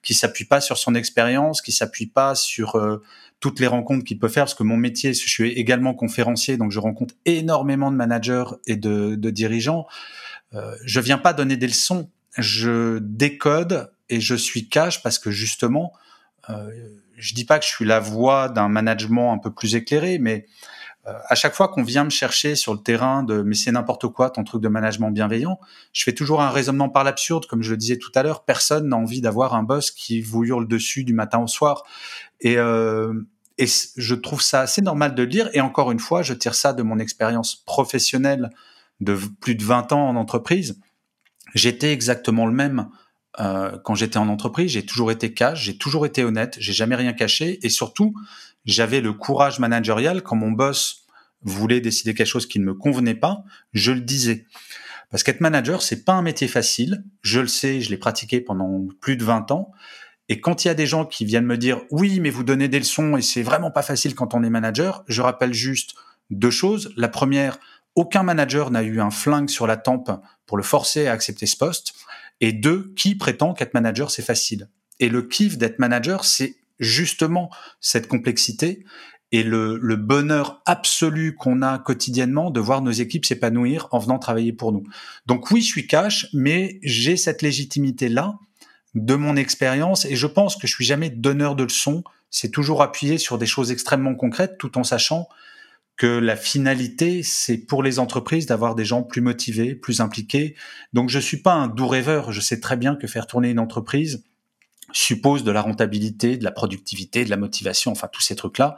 qui 0.01 0.13
s'appuie 0.13 0.45
pas 0.45 0.61
sur 0.61 0.77
son 0.77 0.95
expérience, 0.95 1.61
qui 1.61 1.71
s'appuie 1.71 2.07
pas 2.07 2.35
sur 2.35 2.75
euh, 2.75 3.01
toutes 3.39 3.59
les 3.59 3.67
rencontres 3.67 4.03
qu'il 4.03 4.19
peut 4.19 4.27
faire, 4.27 4.45
parce 4.45 4.53
que 4.53 4.63
mon 4.63 4.77
métier, 4.77 5.13
je 5.13 5.27
suis 5.27 5.51
également 5.51 5.93
conférencier, 5.93 6.57
donc 6.57 6.71
je 6.71 6.79
rencontre 6.79 7.15
énormément 7.25 7.91
de 7.91 7.95
managers 7.95 8.45
et 8.67 8.75
de, 8.75 9.15
dirigeants. 9.29 9.87
Euh, 10.53 10.75
je 10.85 10.99
viens 10.99 11.17
pas 11.17 11.33
donner 11.33 11.57
des 11.57 11.67
leçons, 11.67 12.09
je 12.37 12.99
décode 12.99 13.91
et 14.09 14.21
je 14.21 14.35
suis 14.35 14.69
cash 14.69 15.01
parce 15.01 15.19
que 15.19 15.31
justement, 15.31 15.91
je 17.17 17.33
dis 17.33 17.45
pas 17.45 17.59
que 17.59 17.65
je 17.65 17.69
suis 17.69 17.85
la 17.85 17.99
voix 17.99 18.49
d'un 18.49 18.67
management 18.67 19.33
un 19.33 19.37
peu 19.37 19.51
plus 19.51 19.75
éclairé, 19.75 20.19
mais 20.19 20.45
euh, 21.07 21.13
à 21.27 21.35
chaque 21.35 21.53
fois 21.53 21.67
qu'on 21.67 21.83
vient 21.83 22.03
me 22.03 22.09
chercher 22.09 22.55
sur 22.55 22.73
le 22.73 22.79
terrain 22.79 23.21
de 23.23 23.43
mais 23.43 23.53
c'est 23.53 23.71
n'importe 23.71 24.07
quoi 24.07 24.31
ton 24.31 24.43
truc 24.43 24.61
de 24.61 24.67
management 24.67 25.11
bienveillant, 25.11 25.59
je 25.93 26.03
fais 26.03 26.13
toujours 26.13 26.41
un 26.41 26.49
raisonnement 26.49 26.89
par 26.89 27.03
l'absurde, 27.03 27.45
comme 27.45 27.61
je 27.61 27.71
le 27.71 27.77
disais 27.77 27.97
tout 27.97 28.11
à 28.15 28.23
l'heure. 28.23 28.43
Personne 28.43 28.89
n'a 28.89 28.97
envie 28.97 29.21
d'avoir 29.21 29.53
un 29.53 29.63
boss 29.63 29.91
qui 29.91 30.21
vous 30.21 30.43
hurle 30.45 30.67
dessus 30.67 31.03
du 31.03 31.13
matin 31.13 31.39
au 31.39 31.47
soir. 31.47 31.83
Et, 32.41 32.57
euh, 32.57 33.13
et 33.57 33.67
je 33.67 34.15
trouve 34.15 34.41
ça 34.41 34.61
assez 34.61 34.81
normal 34.81 35.13
de 35.13 35.21
le 35.21 35.29
dire. 35.29 35.49
Et 35.53 35.61
encore 35.61 35.91
une 35.91 35.99
fois, 35.99 36.23
je 36.23 36.33
tire 36.33 36.55
ça 36.55 36.73
de 36.73 36.81
mon 36.81 36.97
expérience 36.97 37.55
professionnelle 37.55 38.49
de 38.99 39.17
plus 39.39 39.55
de 39.55 39.63
20 39.63 39.91
ans 39.91 40.09
en 40.09 40.15
entreprise. 40.15 40.79
J'étais 41.53 41.93
exactement 41.93 42.47
le 42.47 42.53
même 42.53 42.89
euh, 43.39 43.77
quand 43.83 43.95
j'étais 43.95 44.17
en 44.17 44.29
entreprise. 44.29 44.71
J'ai 44.71 44.85
toujours 44.85 45.11
été 45.11 45.33
cash, 45.33 45.63
j'ai 45.63 45.77
toujours 45.77 46.05
été 46.05 46.23
honnête, 46.23 46.55
j'ai 46.59 46.73
jamais 46.73 46.95
rien 46.95 47.13
caché. 47.13 47.59
Et 47.63 47.69
surtout, 47.69 48.13
j'avais 48.65 49.01
le 49.01 49.13
courage 49.13 49.59
managérial 49.59 50.21
quand 50.21 50.35
mon 50.35 50.51
boss 50.51 51.05
voulait 51.41 51.81
décider 51.81 52.13
quelque 52.13 52.27
chose 52.27 52.47
qui 52.47 52.59
ne 52.59 52.65
me 52.65 52.73
convenait 52.73 53.15
pas, 53.15 53.43
je 53.73 53.91
le 53.91 54.01
disais. 54.01 54.45
Parce 55.11 55.23
qu'être 55.23 55.41
manager, 55.41 55.81
c'est 55.81 56.03
pas 56.03 56.13
un 56.13 56.21
métier 56.21 56.47
facile. 56.47 57.03
Je 57.21 57.39
le 57.39 57.47
sais, 57.47 57.81
je 57.81 57.89
l'ai 57.89 57.97
pratiqué 57.97 58.41
pendant 58.41 58.87
plus 58.99 59.15
de 59.15 59.23
20 59.23 59.51
ans. 59.51 59.71
Et 60.27 60.41
quand 60.41 60.65
il 60.65 60.69
y 60.69 60.71
a 60.71 60.73
des 60.73 60.87
gens 60.87 61.05
qui 61.05 61.23
viennent 61.23 61.45
me 61.45 61.57
dire 61.57 61.81
oui, 61.91 62.19
mais 62.19 62.31
vous 62.31 62.43
donnez 62.43 62.67
des 62.67 62.79
leçons 62.79 63.15
et 63.15 63.21
c'est 63.21 63.43
vraiment 63.43 63.69
pas 63.69 63.83
facile 63.83 64.15
quand 64.15 64.33
on 64.33 64.43
est 64.43 64.49
manager, 64.49 65.03
je 65.07 65.21
rappelle 65.21 65.53
juste 65.53 65.93
deux 66.31 66.49
choses. 66.49 66.91
La 66.97 67.07
première, 67.07 67.59
aucun 67.93 68.23
manager 68.23 68.71
n'a 68.71 68.81
eu 68.81 68.99
un 68.99 69.11
flingue 69.11 69.49
sur 69.49 69.67
la 69.67 69.77
tempe 69.77 70.09
pour 70.47 70.57
le 70.57 70.63
forcer 70.63 71.07
à 71.07 71.11
accepter 71.11 71.45
ce 71.45 71.57
poste. 71.57 71.93
Et 72.41 72.53
deux, 72.53 72.93
qui 72.95 73.15
prétend 73.15 73.53
qu'être 73.53 73.73
manager 73.73 74.11
c'est 74.11 74.21
facile 74.21 74.69
Et 74.99 75.09
le 75.09 75.21
kiff 75.21 75.57
d'être 75.57 75.79
manager, 75.79 76.25
c'est 76.25 76.57
justement 76.79 77.49
cette 77.79 78.07
complexité 78.07 78.83
et 79.31 79.43
le, 79.43 79.95
bonheur 79.95 80.61
absolu 80.65 81.35
qu'on 81.35 81.61
a 81.61 81.79
quotidiennement 81.79 82.51
de 82.51 82.59
voir 82.59 82.81
nos 82.81 82.91
équipes 82.91 83.25
s'épanouir 83.25 83.87
en 83.91 83.99
venant 83.99 84.19
travailler 84.19 84.53
pour 84.53 84.71
nous. 84.71 84.83
Donc 85.25 85.51
oui, 85.51 85.61
je 85.61 85.67
suis 85.67 85.87
cash, 85.87 86.27
mais 86.33 86.79
j'ai 86.83 87.17
cette 87.17 87.41
légitimité 87.41 88.07
là 88.07 88.35
de 88.93 89.15
mon 89.15 89.35
expérience 89.35 90.05
et 90.05 90.15
je 90.15 90.27
pense 90.27 90.55
que 90.55 90.67
je 90.67 90.73
suis 90.73 90.85
jamais 90.85 91.09
donneur 91.09 91.55
de 91.55 91.63
leçons. 91.63 92.03
C'est 92.29 92.51
toujours 92.51 92.81
appuyé 92.81 93.17
sur 93.17 93.37
des 93.37 93.45
choses 93.45 93.71
extrêmement 93.71 94.15
concrètes 94.15 94.57
tout 94.57 94.77
en 94.77 94.83
sachant 94.83 95.27
que 95.97 96.07
la 96.07 96.35
finalité, 96.35 97.23
c'est 97.23 97.57
pour 97.57 97.81
les 97.81 97.99
entreprises 97.99 98.45
d'avoir 98.45 98.75
des 98.75 98.85
gens 98.85 99.03
plus 99.03 99.21
motivés, 99.21 99.75
plus 99.75 100.01
impliqués. 100.01 100.55
Donc 100.93 101.09
je 101.09 101.19
suis 101.19 101.37
pas 101.37 101.53
un 101.53 101.67
doux 101.67 101.87
rêveur. 101.87 102.31
Je 102.31 102.41
sais 102.41 102.59
très 102.59 102.77
bien 102.77 102.95
que 102.95 103.07
faire 103.07 103.27
tourner 103.27 103.49
une 103.49 103.59
entreprise, 103.59 104.23
suppose 104.91 105.43
de 105.43 105.51
la 105.51 105.61
rentabilité, 105.61 106.37
de 106.37 106.43
la 106.43 106.51
productivité, 106.51 107.25
de 107.25 107.29
la 107.29 107.37
motivation, 107.37 107.91
enfin 107.91 108.07
tous 108.11 108.21
ces 108.21 108.35
trucs-là. 108.35 108.77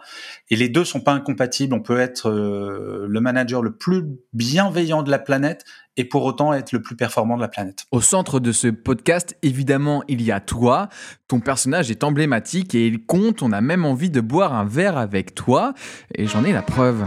Et 0.49 0.55
les 0.55 0.69
deux 0.69 0.85
sont 0.85 1.01
pas 1.01 1.13
incompatibles. 1.13 1.73
On 1.73 1.81
peut 1.81 1.99
être 1.99 2.29
euh, 2.29 3.05
le 3.07 3.21
manager 3.21 3.61
le 3.61 3.75
plus 3.75 4.03
bienveillant 4.33 5.03
de 5.03 5.11
la 5.11 5.19
planète 5.19 5.65
et 5.97 6.05
pour 6.05 6.23
autant 6.25 6.53
être 6.53 6.71
le 6.71 6.81
plus 6.81 6.95
performant 6.95 7.35
de 7.35 7.41
la 7.41 7.47
planète. 7.47 7.85
Au 7.91 8.01
centre 8.01 8.39
de 8.39 8.51
ce 8.51 8.67
podcast, 8.67 9.35
évidemment, 9.41 10.03
il 10.07 10.21
y 10.21 10.31
a 10.31 10.39
toi. 10.39 10.89
Ton 11.27 11.39
personnage 11.39 11.91
est 11.91 12.03
emblématique 12.03 12.75
et 12.75 12.87
il 12.87 13.05
compte. 13.05 13.41
On 13.41 13.51
a 13.51 13.61
même 13.61 13.83
envie 13.83 14.09
de 14.09 14.21
boire 14.21 14.53
un 14.53 14.65
verre 14.65 14.97
avec 14.97 15.35
toi. 15.35 15.73
Et 16.15 16.27
j'en 16.27 16.43
ai 16.43 16.53
la 16.53 16.61
preuve. 16.61 17.05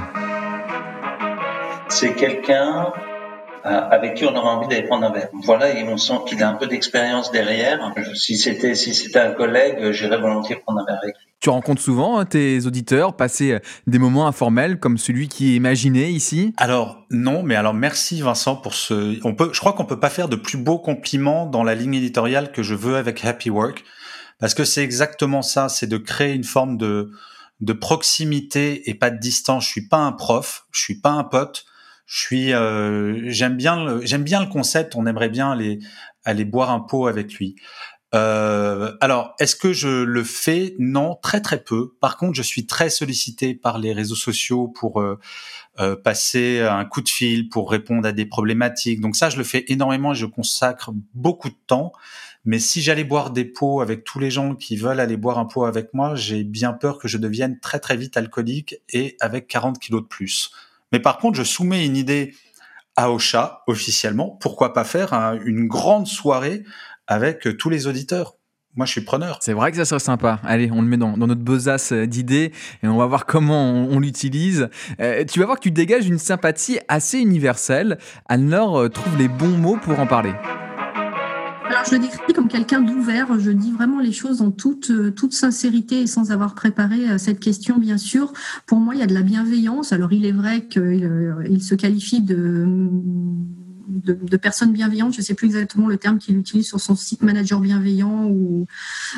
C'est 1.88 2.14
quelqu'un 2.14 2.92
avec 3.64 4.14
qui 4.14 4.24
on 4.24 4.34
aura 4.34 4.56
envie 4.56 4.68
d'aller 4.68 4.86
prendre 4.86 5.06
un 5.06 5.12
verre. 5.12 5.28
Voilà, 5.44 5.78
et 5.78 5.84
on 5.84 5.96
sent 5.96 6.20
qu'il 6.26 6.42
a 6.42 6.48
un 6.48 6.54
peu 6.54 6.66
d'expérience 6.66 7.30
derrière. 7.30 7.92
Si 8.14 8.36
c'était 8.36 8.74
si 8.74 8.94
c'était 8.94 9.20
un 9.20 9.32
collègue, 9.32 9.92
j'irais 9.92 10.18
volontiers 10.18 10.56
prendre 10.56 10.80
un 10.80 10.84
verre 10.84 11.00
avec 11.02 11.16
lui. 11.16 11.24
Tu 11.40 11.48
rencontres 11.48 11.80
souvent 11.80 12.18
hein, 12.18 12.26
tes 12.26 12.66
auditeurs, 12.66 13.16
passer 13.16 13.52
euh, 13.52 13.58
des 13.86 13.98
moments 13.98 14.26
informels 14.26 14.78
comme 14.78 14.98
celui 14.98 15.28
qui 15.28 15.52
est 15.52 15.56
imaginé 15.56 16.10
ici? 16.10 16.52
Alors 16.58 17.06
non, 17.10 17.42
mais 17.42 17.54
alors 17.54 17.72
merci 17.72 18.20
Vincent 18.20 18.56
pour 18.56 18.74
ce. 18.74 19.18
On 19.24 19.34
peut, 19.34 19.48
je 19.54 19.58
crois 19.58 19.72
qu'on 19.72 19.86
peut 19.86 19.98
pas 19.98 20.10
faire 20.10 20.28
de 20.28 20.36
plus 20.36 20.58
beau 20.58 20.78
compliment 20.78 21.46
dans 21.46 21.64
la 21.64 21.74
ligne 21.74 21.94
éditoriale 21.94 22.52
que 22.52 22.62
je 22.62 22.74
veux 22.74 22.96
avec 22.96 23.24
Happy 23.24 23.48
Work, 23.48 23.84
parce 24.38 24.52
que 24.52 24.64
c'est 24.64 24.84
exactement 24.84 25.40
ça, 25.40 25.70
c'est 25.70 25.86
de 25.86 25.96
créer 25.96 26.34
une 26.34 26.44
forme 26.44 26.76
de 26.76 27.10
de 27.62 27.72
proximité 27.72 28.88
et 28.88 28.94
pas 28.94 29.10
de 29.10 29.18
distance. 29.18 29.64
Je 29.64 29.70
suis 29.70 29.86
pas 29.86 29.98
un 29.98 30.12
prof, 30.12 30.66
je 30.72 30.80
suis 30.80 31.00
pas 31.00 31.10
un 31.10 31.24
pote 31.24 31.64
je 32.10 32.22
suis, 32.22 32.52
euh, 32.52 33.30
j'aime 33.30 33.56
bien, 33.56 34.00
j'aime 34.02 34.24
bien 34.24 34.40
le 34.40 34.48
concept. 34.48 34.96
On 34.96 35.06
aimerait 35.06 35.28
bien 35.28 35.52
aller 35.52 35.78
aller 36.24 36.44
boire 36.44 36.70
un 36.70 36.80
pot 36.80 37.06
avec 37.06 37.34
lui. 37.34 37.54
Euh, 38.16 38.96
alors, 39.00 39.36
est-ce 39.38 39.54
que 39.54 39.72
je 39.72 40.02
le 40.02 40.24
fais? 40.24 40.74
Non, 40.80 41.16
très 41.22 41.40
très 41.40 41.62
peu. 41.62 41.94
Par 42.00 42.16
contre, 42.16 42.34
je 42.34 42.42
suis 42.42 42.66
très 42.66 42.90
sollicité 42.90 43.54
par 43.54 43.78
les 43.78 43.92
réseaux 43.92 44.16
sociaux 44.16 44.66
pour 44.66 45.00
euh, 45.00 45.20
euh, 45.78 45.94
passer 45.94 46.58
un 46.60 46.84
coup 46.84 47.00
de 47.00 47.08
fil, 47.08 47.48
pour 47.48 47.70
répondre 47.70 48.08
à 48.08 48.10
des 48.10 48.26
problématiques. 48.26 49.00
Donc 49.00 49.14
ça, 49.14 49.30
je 49.30 49.36
le 49.36 49.44
fais 49.44 49.64
énormément 49.68 50.10
et 50.10 50.16
je 50.16 50.26
consacre 50.26 50.90
beaucoup 51.14 51.48
de 51.48 51.58
temps. 51.68 51.92
Mais 52.44 52.58
si 52.58 52.82
j'allais 52.82 53.04
boire 53.04 53.30
des 53.30 53.44
pots 53.44 53.82
avec 53.82 54.02
tous 54.02 54.18
les 54.18 54.32
gens 54.32 54.56
qui 54.56 54.76
veulent 54.76 54.98
aller 54.98 55.16
boire 55.16 55.38
un 55.38 55.44
pot 55.44 55.64
avec 55.64 55.94
moi, 55.94 56.16
j'ai 56.16 56.42
bien 56.42 56.72
peur 56.72 56.98
que 56.98 57.06
je 57.06 57.18
devienne 57.18 57.60
très 57.60 57.78
très 57.78 57.96
vite 57.96 58.16
alcoolique 58.16 58.74
et 58.88 59.16
avec 59.20 59.46
40 59.46 59.78
kilos 59.78 60.02
de 60.02 60.08
plus. 60.08 60.50
Mais 60.92 61.00
par 61.00 61.18
contre, 61.18 61.38
je 61.38 61.44
soumets 61.44 61.84
une 61.86 61.96
idée 61.96 62.34
à 62.96 63.10
Ocha 63.10 63.62
officiellement. 63.66 64.36
Pourquoi 64.40 64.72
pas 64.72 64.84
faire 64.84 65.12
une 65.44 65.66
grande 65.66 66.06
soirée 66.06 66.64
avec 67.06 67.46
euh, 67.46 67.56
tous 67.56 67.70
les 67.70 67.86
auditeurs? 67.86 68.34
Moi, 68.76 68.86
je 68.86 68.92
suis 68.92 69.00
preneur. 69.00 69.38
C'est 69.40 69.52
vrai 69.52 69.72
que 69.72 69.76
ça 69.76 69.84
serait 69.84 69.98
sympa. 69.98 70.38
Allez, 70.44 70.70
on 70.70 70.80
le 70.80 70.86
met 70.86 70.96
dans, 70.96 71.16
notre 71.16 71.40
besace 71.40 71.92
euh, 71.92 72.06
d'idées 72.06 72.52
et 72.82 72.88
on 72.88 72.96
va 72.98 73.06
voir 73.06 73.26
comment 73.26 73.72
on, 73.72 73.98
l'utilise. 73.98 74.68
Euh, 75.00 75.24
tu 75.24 75.40
vas 75.40 75.46
voir 75.46 75.58
que 75.58 75.64
tu 75.64 75.72
dégages 75.72 76.06
une 76.06 76.18
sympathie 76.18 76.78
assez 76.88 77.18
universelle. 77.18 77.98
Anne-Laure 78.28 78.90
trouve 78.90 79.16
les 79.18 79.28
bons 79.28 79.56
mots 79.56 79.78
pour 79.82 79.98
en 79.98 80.06
parler. 80.06 80.34
Alors, 81.70 81.84
je 81.84 81.92
le 81.92 82.00
décris 82.00 82.32
comme 82.34 82.48
quelqu'un 82.48 82.80
d'ouvert. 82.80 83.38
Je 83.38 83.52
dis 83.52 83.70
vraiment 83.70 84.00
les 84.00 84.10
choses 84.10 84.42
en 84.42 84.50
toute, 84.50 84.90
euh, 84.90 85.12
toute 85.12 85.32
sincérité 85.32 86.00
et 86.00 86.06
sans 86.08 86.32
avoir 86.32 86.56
préparé 86.56 87.08
euh, 87.08 87.16
cette 87.16 87.38
question, 87.38 87.78
bien 87.78 87.96
sûr. 87.96 88.32
Pour 88.66 88.80
moi, 88.80 88.96
il 88.96 88.98
y 88.98 89.04
a 89.04 89.06
de 89.06 89.14
la 89.14 89.22
bienveillance. 89.22 89.92
Alors, 89.92 90.12
il 90.12 90.26
est 90.26 90.32
vrai 90.32 90.66
qu'il 90.66 90.82
euh, 90.82 91.58
se 91.60 91.76
qualifie 91.76 92.22
de 92.22 92.66
de, 93.88 94.36
personnes 94.36 94.72
bienveillantes. 94.72 95.14
Je 95.14 95.18
ne 95.18 95.24
sais 95.24 95.34
plus 95.34 95.46
exactement 95.46 95.86
le 95.86 95.96
terme 95.96 96.18
qu'il 96.18 96.36
utilise 96.38 96.66
sur 96.66 96.80
son 96.80 96.94
site 96.94 97.22
manager 97.22 97.60
bienveillant, 97.60 98.26
ou... 98.26 98.66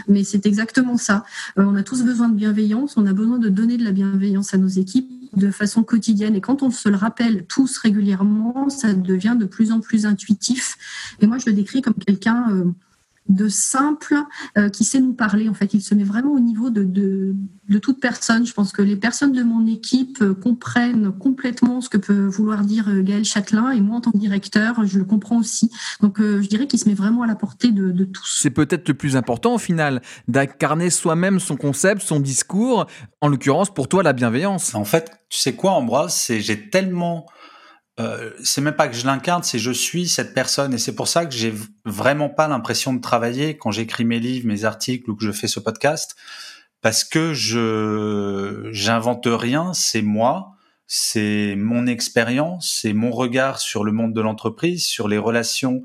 mais 0.09 0.25
c'est 0.25 0.47
exactement 0.47 0.97
ça. 0.97 1.25
On 1.57 1.77
a 1.77 1.83
tous 1.83 2.03
besoin 2.03 2.29
de 2.29 2.35
bienveillance, 2.35 2.97
on 2.97 3.07
a 3.07 3.13
besoin 3.13 3.39
de 3.39 3.49
donner 3.49 3.77
de 3.77 3.85
la 3.85 3.93
bienveillance 3.93 4.55
à 4.55 4.59
nos 4.59 4.69
équipes 4.69 5.22
de 5.37 5.51
façon 5.51 5.83
quotidienne. 5.83 6.35
Et 6.35 6.41
quand 6.41 6.63
on 6.63 6.71
se 6.71 6.89
le 6.89 6.97
rappelle 6.97 7.47
tous 7.47 7.79
régulièrement, 7.79 8.69
ça 8.69 8.93
devient 8.93 9.37
de 9.39 9.47
plus 9.47 9.73
en 9.73 9.81
plus 9.81 10.07
intuitif. 10.07 10.77
Et 11.21 11.27
moi, 11.27 11.39
je 11.39 11.47
le 11.47 11.53
décris 11.53 11.83
comme 11.83 11.95
quelqu'un... 11.95 12.75
Euh, 13.29 13.33
de 13.33 13.49
simple 13.49 14.15
euh, 14.59 14.69
qui 14.69 14.85
sait 14.85 15.01
nous 15.01 15.15
parler. 15.15 15.49
En 15.49 15.55
fait, 15.55 15.75
il 15.75 15.81
se 15.81 15.95
met 15.95 16.05
vraiment 16.05 16.33
au 16.33 16.41
niveau 16.41 16.71
de, 16.71 16.85
de, 16.85 17.79
toute 17.79 18.01
personne. 18.01 18.47
Je 18.47 18.53
pense 18.53 18.73
que 18.73 18.83
les 18.83 18.97
personnes 18.97 19.33
de 19.33 19.43
mon 19.43 19.67
équipe 19.67 20.19
euh, 20.21 20.35
comprennent 20.35 21.11
complètement 21.13 21.81
ce 21.81 21.89
que 21.89 21.97
peut 21.97 22.27
vouloir 22.27 22.63
dire 22.63 22.89
euh, 22.89 23.03
Gaël 23.03 23.25
Châtelain 23.25 23.71
et 23.71 23.81
moi, 23.81 23.97
en 23.97 24.01
tant 24.01 24.13
que 24.13 24.19
directeur, 24.19 24.85
je 24.87 24.99
le 24.99 25.05
comprends 25.05 25.39
aussi. 25.39 25.71
Donc, 26.01 26.19
je 26.21 26.47
dirais 26.47 26.67
qu'il 26.67 26.79
se 26.79 26.89
met 26.89 26.95
vraiment 26.95 27.23
à 27.23 27.27
la 27.27 27.35
portée 27.35 27.71
de, 27.71 27.91
de 27.91 28.05
tous. 28.05 28.39
C'est 28.41 28.51
peut-être 28.51 28.89
le 28.89 28.95
plus 28.95 29.17
important 29.17 29.55
au 29.55 29.59
final, 29.59 30.03
d'incarner 30.29 30.91
soi-même 30.91 31.41
son 31.41 31.57
concept, 31.57 32.03
son 32.03 32.21
discours. 32.21 32.87
En 33.21 33.29
l'occurrence, 33.29 33.73
pour 33.73 33.89
toi, 33.89 34.03
la 34.03 34.13
bienveillance. 34.13 34.75
En 34.75 34.85
fait, 34.85 35.11
tu 35.29 35.39
sais 35.39 35.55
quoi, 35.55 35.73
Ambroise, 35.73 36.15
c'est 36.15 36.41
j'ai 36.41 36.69
tellement 36.69 37.27
euh, 38.01 38.31
c'est 38.43 38.61
même 38.63 38.75
pas 38.75 38.89
que 38.89 38.95
je 38.95 39.05
l'incarne, 39.05 39.43
c'est 39.43 39.59
je 39.59 39.71
suis 39.71 40.09
cette 40.09 40.35
personne. 40.35 40.75
Et 40.75 40.79
c'est 40.79 40.95
pour 40.95 41.09
ça 41.09 41.27
que 41.27 41.35
j'ai 41.35 41.53
vraiment 41.85 42.31
pas 42.31 42.49
l'impression 42.49 42.95
de 42.95 43.01
travailler 43.01 43.57
quand 43.57 43.71
j'écris 43.71 44.05
mes 44.05 44.19
livres, 44.19 44.47
mes 44.47 44.65
articles 44.65 45.11
ou 45.11 45.17
que 45.17 45.25
je 45.25 45.33
fais 45.33 45.49
ce 45.49 45.61
podcast. 45.61 46.17
Parce 46.81 47.05
que 47.05 47.33
je 47.35 48.69
j'invente 48.73 49.27
rien, 49.27 49.73
c'est 49.73 50.03
moi, 50.03 50.53
c'est 50.87 51.55
mon 51.57 51.87
expérience, 51.87 52.79
c'est 52.83 52.93
mon 52.93 53.11
regard 53.11 53.61
sur 53.61 53.85
le 53.85 53.93
monde 53.93 54.15
de 54.15 54.21
l'entreprise, 54.21 54.85
sur 54.85 55.07
les 55.07 55.19
relations 55.19 55.85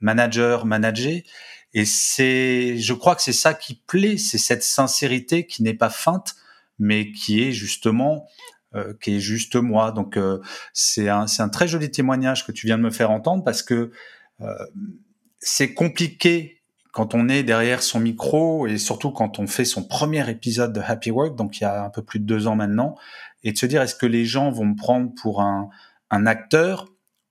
manager 0.00 0.64
manager. 0.64 1.20
Et 1.74 1.84
c'est 1.84 2.78
je 2.78 2.92
crois 2.94 3.14
que 3.14 3.22
c'est 3.22 3.32
ça 3.32 3.52
qui 3.52 3.74
plaît, 3.74 4.16
c'est 4.16 4.38
cette 4.38 4.62
sincérité 4.62 5.46
qui 5.46 5.62
n'est 5.62 5.74
pas 5.74 5.90
feinte 5.90 6.34
mais 6.78 7.12
qui 7.12 7.42
est 7.42 7.52
justement 7.52 8.26
euh, 8.74 8.92
qui 9.00 9.16
est 9.16 9.20
juste 9.20 9.56
moi. 9.56 9.92
Donc 9.92 10.16
euh, 10.16 10.40
c'est 10.72 11.08
un, 11.08 11.26
un 11.38 11.48
très 11.48 11.68
joli 11.68 11.90
témoignage 11.90 12.46
que 12.46 12.52
tu 12.52 12.66
viens 12.66 12.78
de 12.78 12.82
me 12.82 12.90
faire 12.90 13.10
entendre 13.10 13.42
parce 13.42 13.62
que 13.62 13.92
euh, 14.40 14.54
c'est 15.38 15.74
compliqué 15.74 16.62
quand 16.92 17.14
on 17.14 17.28
est 17.28 17.42
derrière 17.42 17.82
son 17.82 18.00
micro 18.00 18.66
et 18.66 18.76
surtout 18.76 19.10
quand 19.10 19.38
on 19.38 19.46
fait 19.46 19.64
son 19.64 19.84
premier 19.84 20.28
épisode 20.28 20.72
de 20.72 20.80
Happy 20.80 21.10
Work, 21.10 21.36
donc 21.36 21.60
il 21.60 21.62
y 21.62 21.66
a 21.66 21.84
un 21.84 21.90
peu 21.90 22.02
plus 22.02 22.18
de 22.18 22.24
deux 22.24 22.46
ans 22.46 22.56
maintenant, 22.56 22.96
et 23.44 23.52
de 23.52 23.58
se 23.58 23.66
dire 23.66 23.82
est-ce 23.82 23.94
que 23.94 24.06
les 24.06 24.24
gens 24.24 24.50
vont 24.50 24.66
me 24.66 24.76
prendre 24.76 25.12
pour 25.22 25.40
un, 25.40 25.70
un 26.10 26.26
acteur 26.26 26.88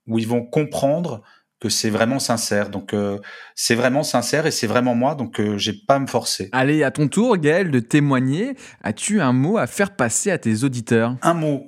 ou 0.08 0.20
ils 0.20 0.28
vont 0.28 0.44
comprendre 0.44 1.22
que 1.60 1.70
c'est 1.70 1.90
vraiment 1.90 2.20
sincère. 2.20 2.70
Donc 2.70 2.94
euh, 2.94 3.18
c'est 3.56 3.76
vraiment 3.76 4.04
sincère 4.04 4.46
et 4.46 4.52
c'est 4.52 4.68
vraiment 4.68 4.96
moi, 4.96 5.16
donc 5.16 5.40
euh, 5.40 5.58
j'ai 5.58 5.74
pas 5.74 5.96
à 5.96 6.00
me 6.00 6.08
forcer. 6.08 6.50
Allez, 6.52 6.84
à 6.84 6.92
ton 6.92 7.08
tour, 7.08 7.38
Gaël, 7.38 7.72
de 7.72 7.80
témoigner. 7.80 8.56
As-tu 8.84 9.22
un 9.22 9.34
mot 9.34 9.58
à 9.58 9.68
faire 9.68 9.96
passer 9.96 10.32
à 10.32 10.38
tes 10.38 10.64
auditeurs? 10.64 11.16
Un 11.22 11.34
mot. 11.34 11.66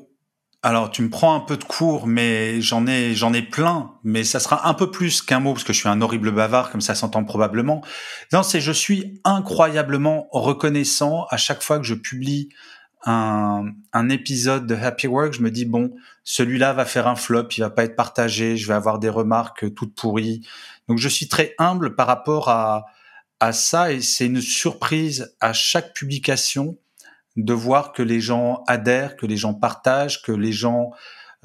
Alors 0.62 0.91
tu 0.91 1.02
me 1.02 1.10
prends 1.10 1.36
un 1.36 1.39
peu 1.39 1.56
de 1.56 1.63
cours, 1.63 2.06
mais 2.06 2.60
j'en 2.60 2.86
ai 2.86 3.15
j'en 3.15 3.32
ai 3.32 3.41
plein, 3.41 3.93
mais 4.04 4.25
ça 4.25 4.41
sera 4.41 4.67
un 4.67 4.73
peu 4.73 4.91
plus 4.91 5.21
qu'un 5.21 5.39
mot 5.39 5.54
parce 5.54 5.63
que 5.63 5.71
je 5.71 5.80
suis 5.80 5.88
un 5.88 6.02
horrible 6.02 6.32
bavard, 6.32 6.69
comme 6.69 6.82
ça 6.82 6.95
s'entend 6.95 7.23
probablement. 7.23 7.82
Non, 8.34 8.43
c'est 8.43 8.60
je 8.60 8.73
suis 8.73 9.21
incroyablement 9.23 10.28
reconnaissant 10.32 11.25
à 11.30 11.38
chaque 11.38 11.63
fois 11.63 11.80
que 11.80 11.86
je 11.86 11.93
publie 11.93 12.49
un, 13.05 13.65
un 13.93 14.09
épisode 14.09 14.67
de 14.67 14.75
Happy 14.75 15.07
Work, 15.07 15.33
je 15.33 15.41
me 15.41 15.51
dis 15.51 15.65
bon, 15.65 15.95
celui-là 16.23 16.73
va 16.73 16.85
faire 16.85 17.07
un 17.07 17.15
flop, 17.15 17.47
il 17.57 17.62
va 17.62 17.69
pas 17.69 17.83
être 17.85 17.95
partagé, 17.95 18.57
je 18.57 18.67
vais 18.67 18.73
avoir 18.73 18.99
des 18.99 19.09
remarques 19.09 19.73
toutes 19.73 19.95
pourries. 19.95 20.41
Donc 20.88 20.97
je 20.97 21.07
suis 21.07 21.27
très 21.27 21.55
humble 21.57 21.95
par 21.95 22.07
rapport 22.07 22.49
à, 22.49 22.85
à 23.39 23.53
ça 23.53 23.91
et 23.91 24.01
c'est 24.01 24.25
une 24.25 24.41
surprise 24.41 25.35
à 25.39 25.53
chaque 25.53 25.93
publication 25.93 26.77
de 27.38 27.53
voir 27.53 27.93
que 27.93 28.03
les 28.03 28.19
gens 28.19 28.63
adhèrent, 28.67 29.15
que 29.15 29.25
les 29.25 29.38
gens 29.38 29.53
partagent, 29.53 30.21
que 30.21 30.31
les 30.31 30.51
gens 30.51 30.91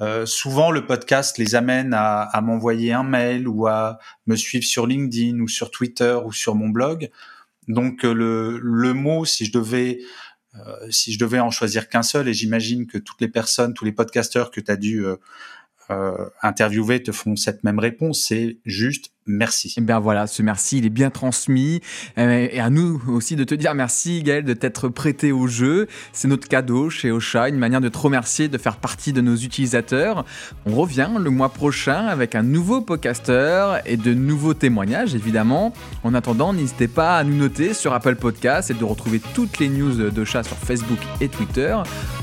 euh, 0.01 0.25
souvent 0.25 0.71
le 0.71 0.85
podcast 0.85 1.37
les 1.37 1.55
amène 1.55 1.93
à, 1.93 2.23
à 2.23 2.41
m'envoyer 2.41 2.91
un 2.91 3.03
mail 3.03 3.47
ou 3.47 3.67
à 3.67 3.97
me 4.27 4.35
suivre 4.35 4.65
sur 4.65 4.87
LinkedIn 4.87 5.39
ou 5.39 5.47
sur 5.47 5.71
Twitter 5.71 6.17
ou 6.25 6.33
sur 6.33 6.55
mon 6.55 6.67
blog. 6.67 7.09
Donc 7.69 8.03
euh, 8.03 8.13
le, 8.13 8.59
le 8.61 8.93
mot, 8.93 9.23
si 9.23 9.45
je 9.45 9.53
devais 9.53 9.99
euh, 10.57 10.89
si 10.89 11.11
je 11.13 11.19
devais 11.19 11.39
en 11.39 11.51
choisir 11.51 11.89
qu'un 11.89 12.03
seul, 12.03 12.27
et 12.27 12.33
j'imagine 12.33 12.87
que 12.87 12.97
toutes 12.97 13.21
les 13.21 13.27
personnes, 13.27 13.73
tous 13.73 13.85
les 13.85 13.91
podcasteurs 13.91 14.51
que 14.51 14.61
tu 14.61 14.71
as 14.71 14.75
dû 14.75 15.05
euh, 15.05 15.17
euh, 15.89 16.29
interviewés 16.41 17.03
te 17.03 17.11
font 17.11 17.35
cette 17.35 17.63
même 17.63 17.79
réponse, 17.79 18.25
c'est 18.27 18.57
juste 18.65 19.11
merci. 19.25 19.69
Et 19.69 19.73
eh 19.77 19.81
bien 19.81 19.99
voilà, 19.99 20.27
ce 20.27 20.41
merci, 20.41 20.77
il 20.79 20.85
est 20.85 20.89
bien 20.89 21.09
transmis. 21.09 21.81
Et 22.17 22.59
à 22.59 22.69
nous 22.69 23.01
aussi 23.07 23.35
de 23.35 23.43
te 23.43 23.55
dire 23.55 23.73
merci, 23.73 24.23
Gaël, 24.23 24.43
de 24.43 24.53
t'être 24.53 24.89
prêté 24.89 25.31
au 25.31 25.47
jeu. 25.47 25.87
C'est 26.13 26.27
notre 26.27 26.47
cadeau 26.47 26.89
chez 26.89 27.11
Ocha, 27.11 27.49
une 27.49 27.57
manière 27.57 27.81
de 27.81 27.89
te 27.89 27.97
remercier 27.97 28.47
de 28.47 28.57
faire 28.57 28.77
partie 28.77 29.13
de 29.13 29.21
nos 29.21 29.35
utilisateurs. 29.35 30.25
On 30.65 30.75
revient 30.75 31.09
le 31.19 31.29
mois 31.29 31.49
prochain 31.49 32.07
avec 32.07 32.35
un 32.35 32.43
nouveau 32.43 32.81
podcaster 32.81 33.79
et 33.85 33.97
de 33.97 34.13
nouveaux 34.13 34.53
témoignages, 34.53 35.15
évidemment. 35.15 35.73
En 36.03 36.13
attendant, 36.13 36.53
n'hésitez 36.53 36.87
pas 36.87 37.17
à 37.17 37.23
nous 37.23 37.35
noter 37.35 37.73
sur 37.73 37.93
Apple 37.93 38.15
Podcasts 38.15 38.71
et 38.71 38.73
de 38.73 38.83
retrouver 38.83 39.21
toutes 39.33 39.59
les 39.59 39.69
news 39.69 40.09
d'Ocha 40.11 40.43
sur 40.43 40.57
Facebook 40.57 40.99
et 41.21 41.27
Twitter. 41.27 41.75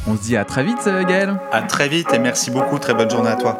On 0.06 0.16
se 0.16 0.22
dit 0.22 0.36
à 0.36 0.44
très 0.44 0.64
vite, 0.64 0.84
Gaël. 0.84 1.38
À 1.52 1.62
très 1.62 1.88
vite 1.88 2.08
et 2.12 2.18
merci 2.18 2.50
beaucoup. 2.50 2.78
Très 2.78 2.94
bonne 2.94 3.10
journée 3.10 3.30
à 3.30 3.36
toi. 3.36 3.58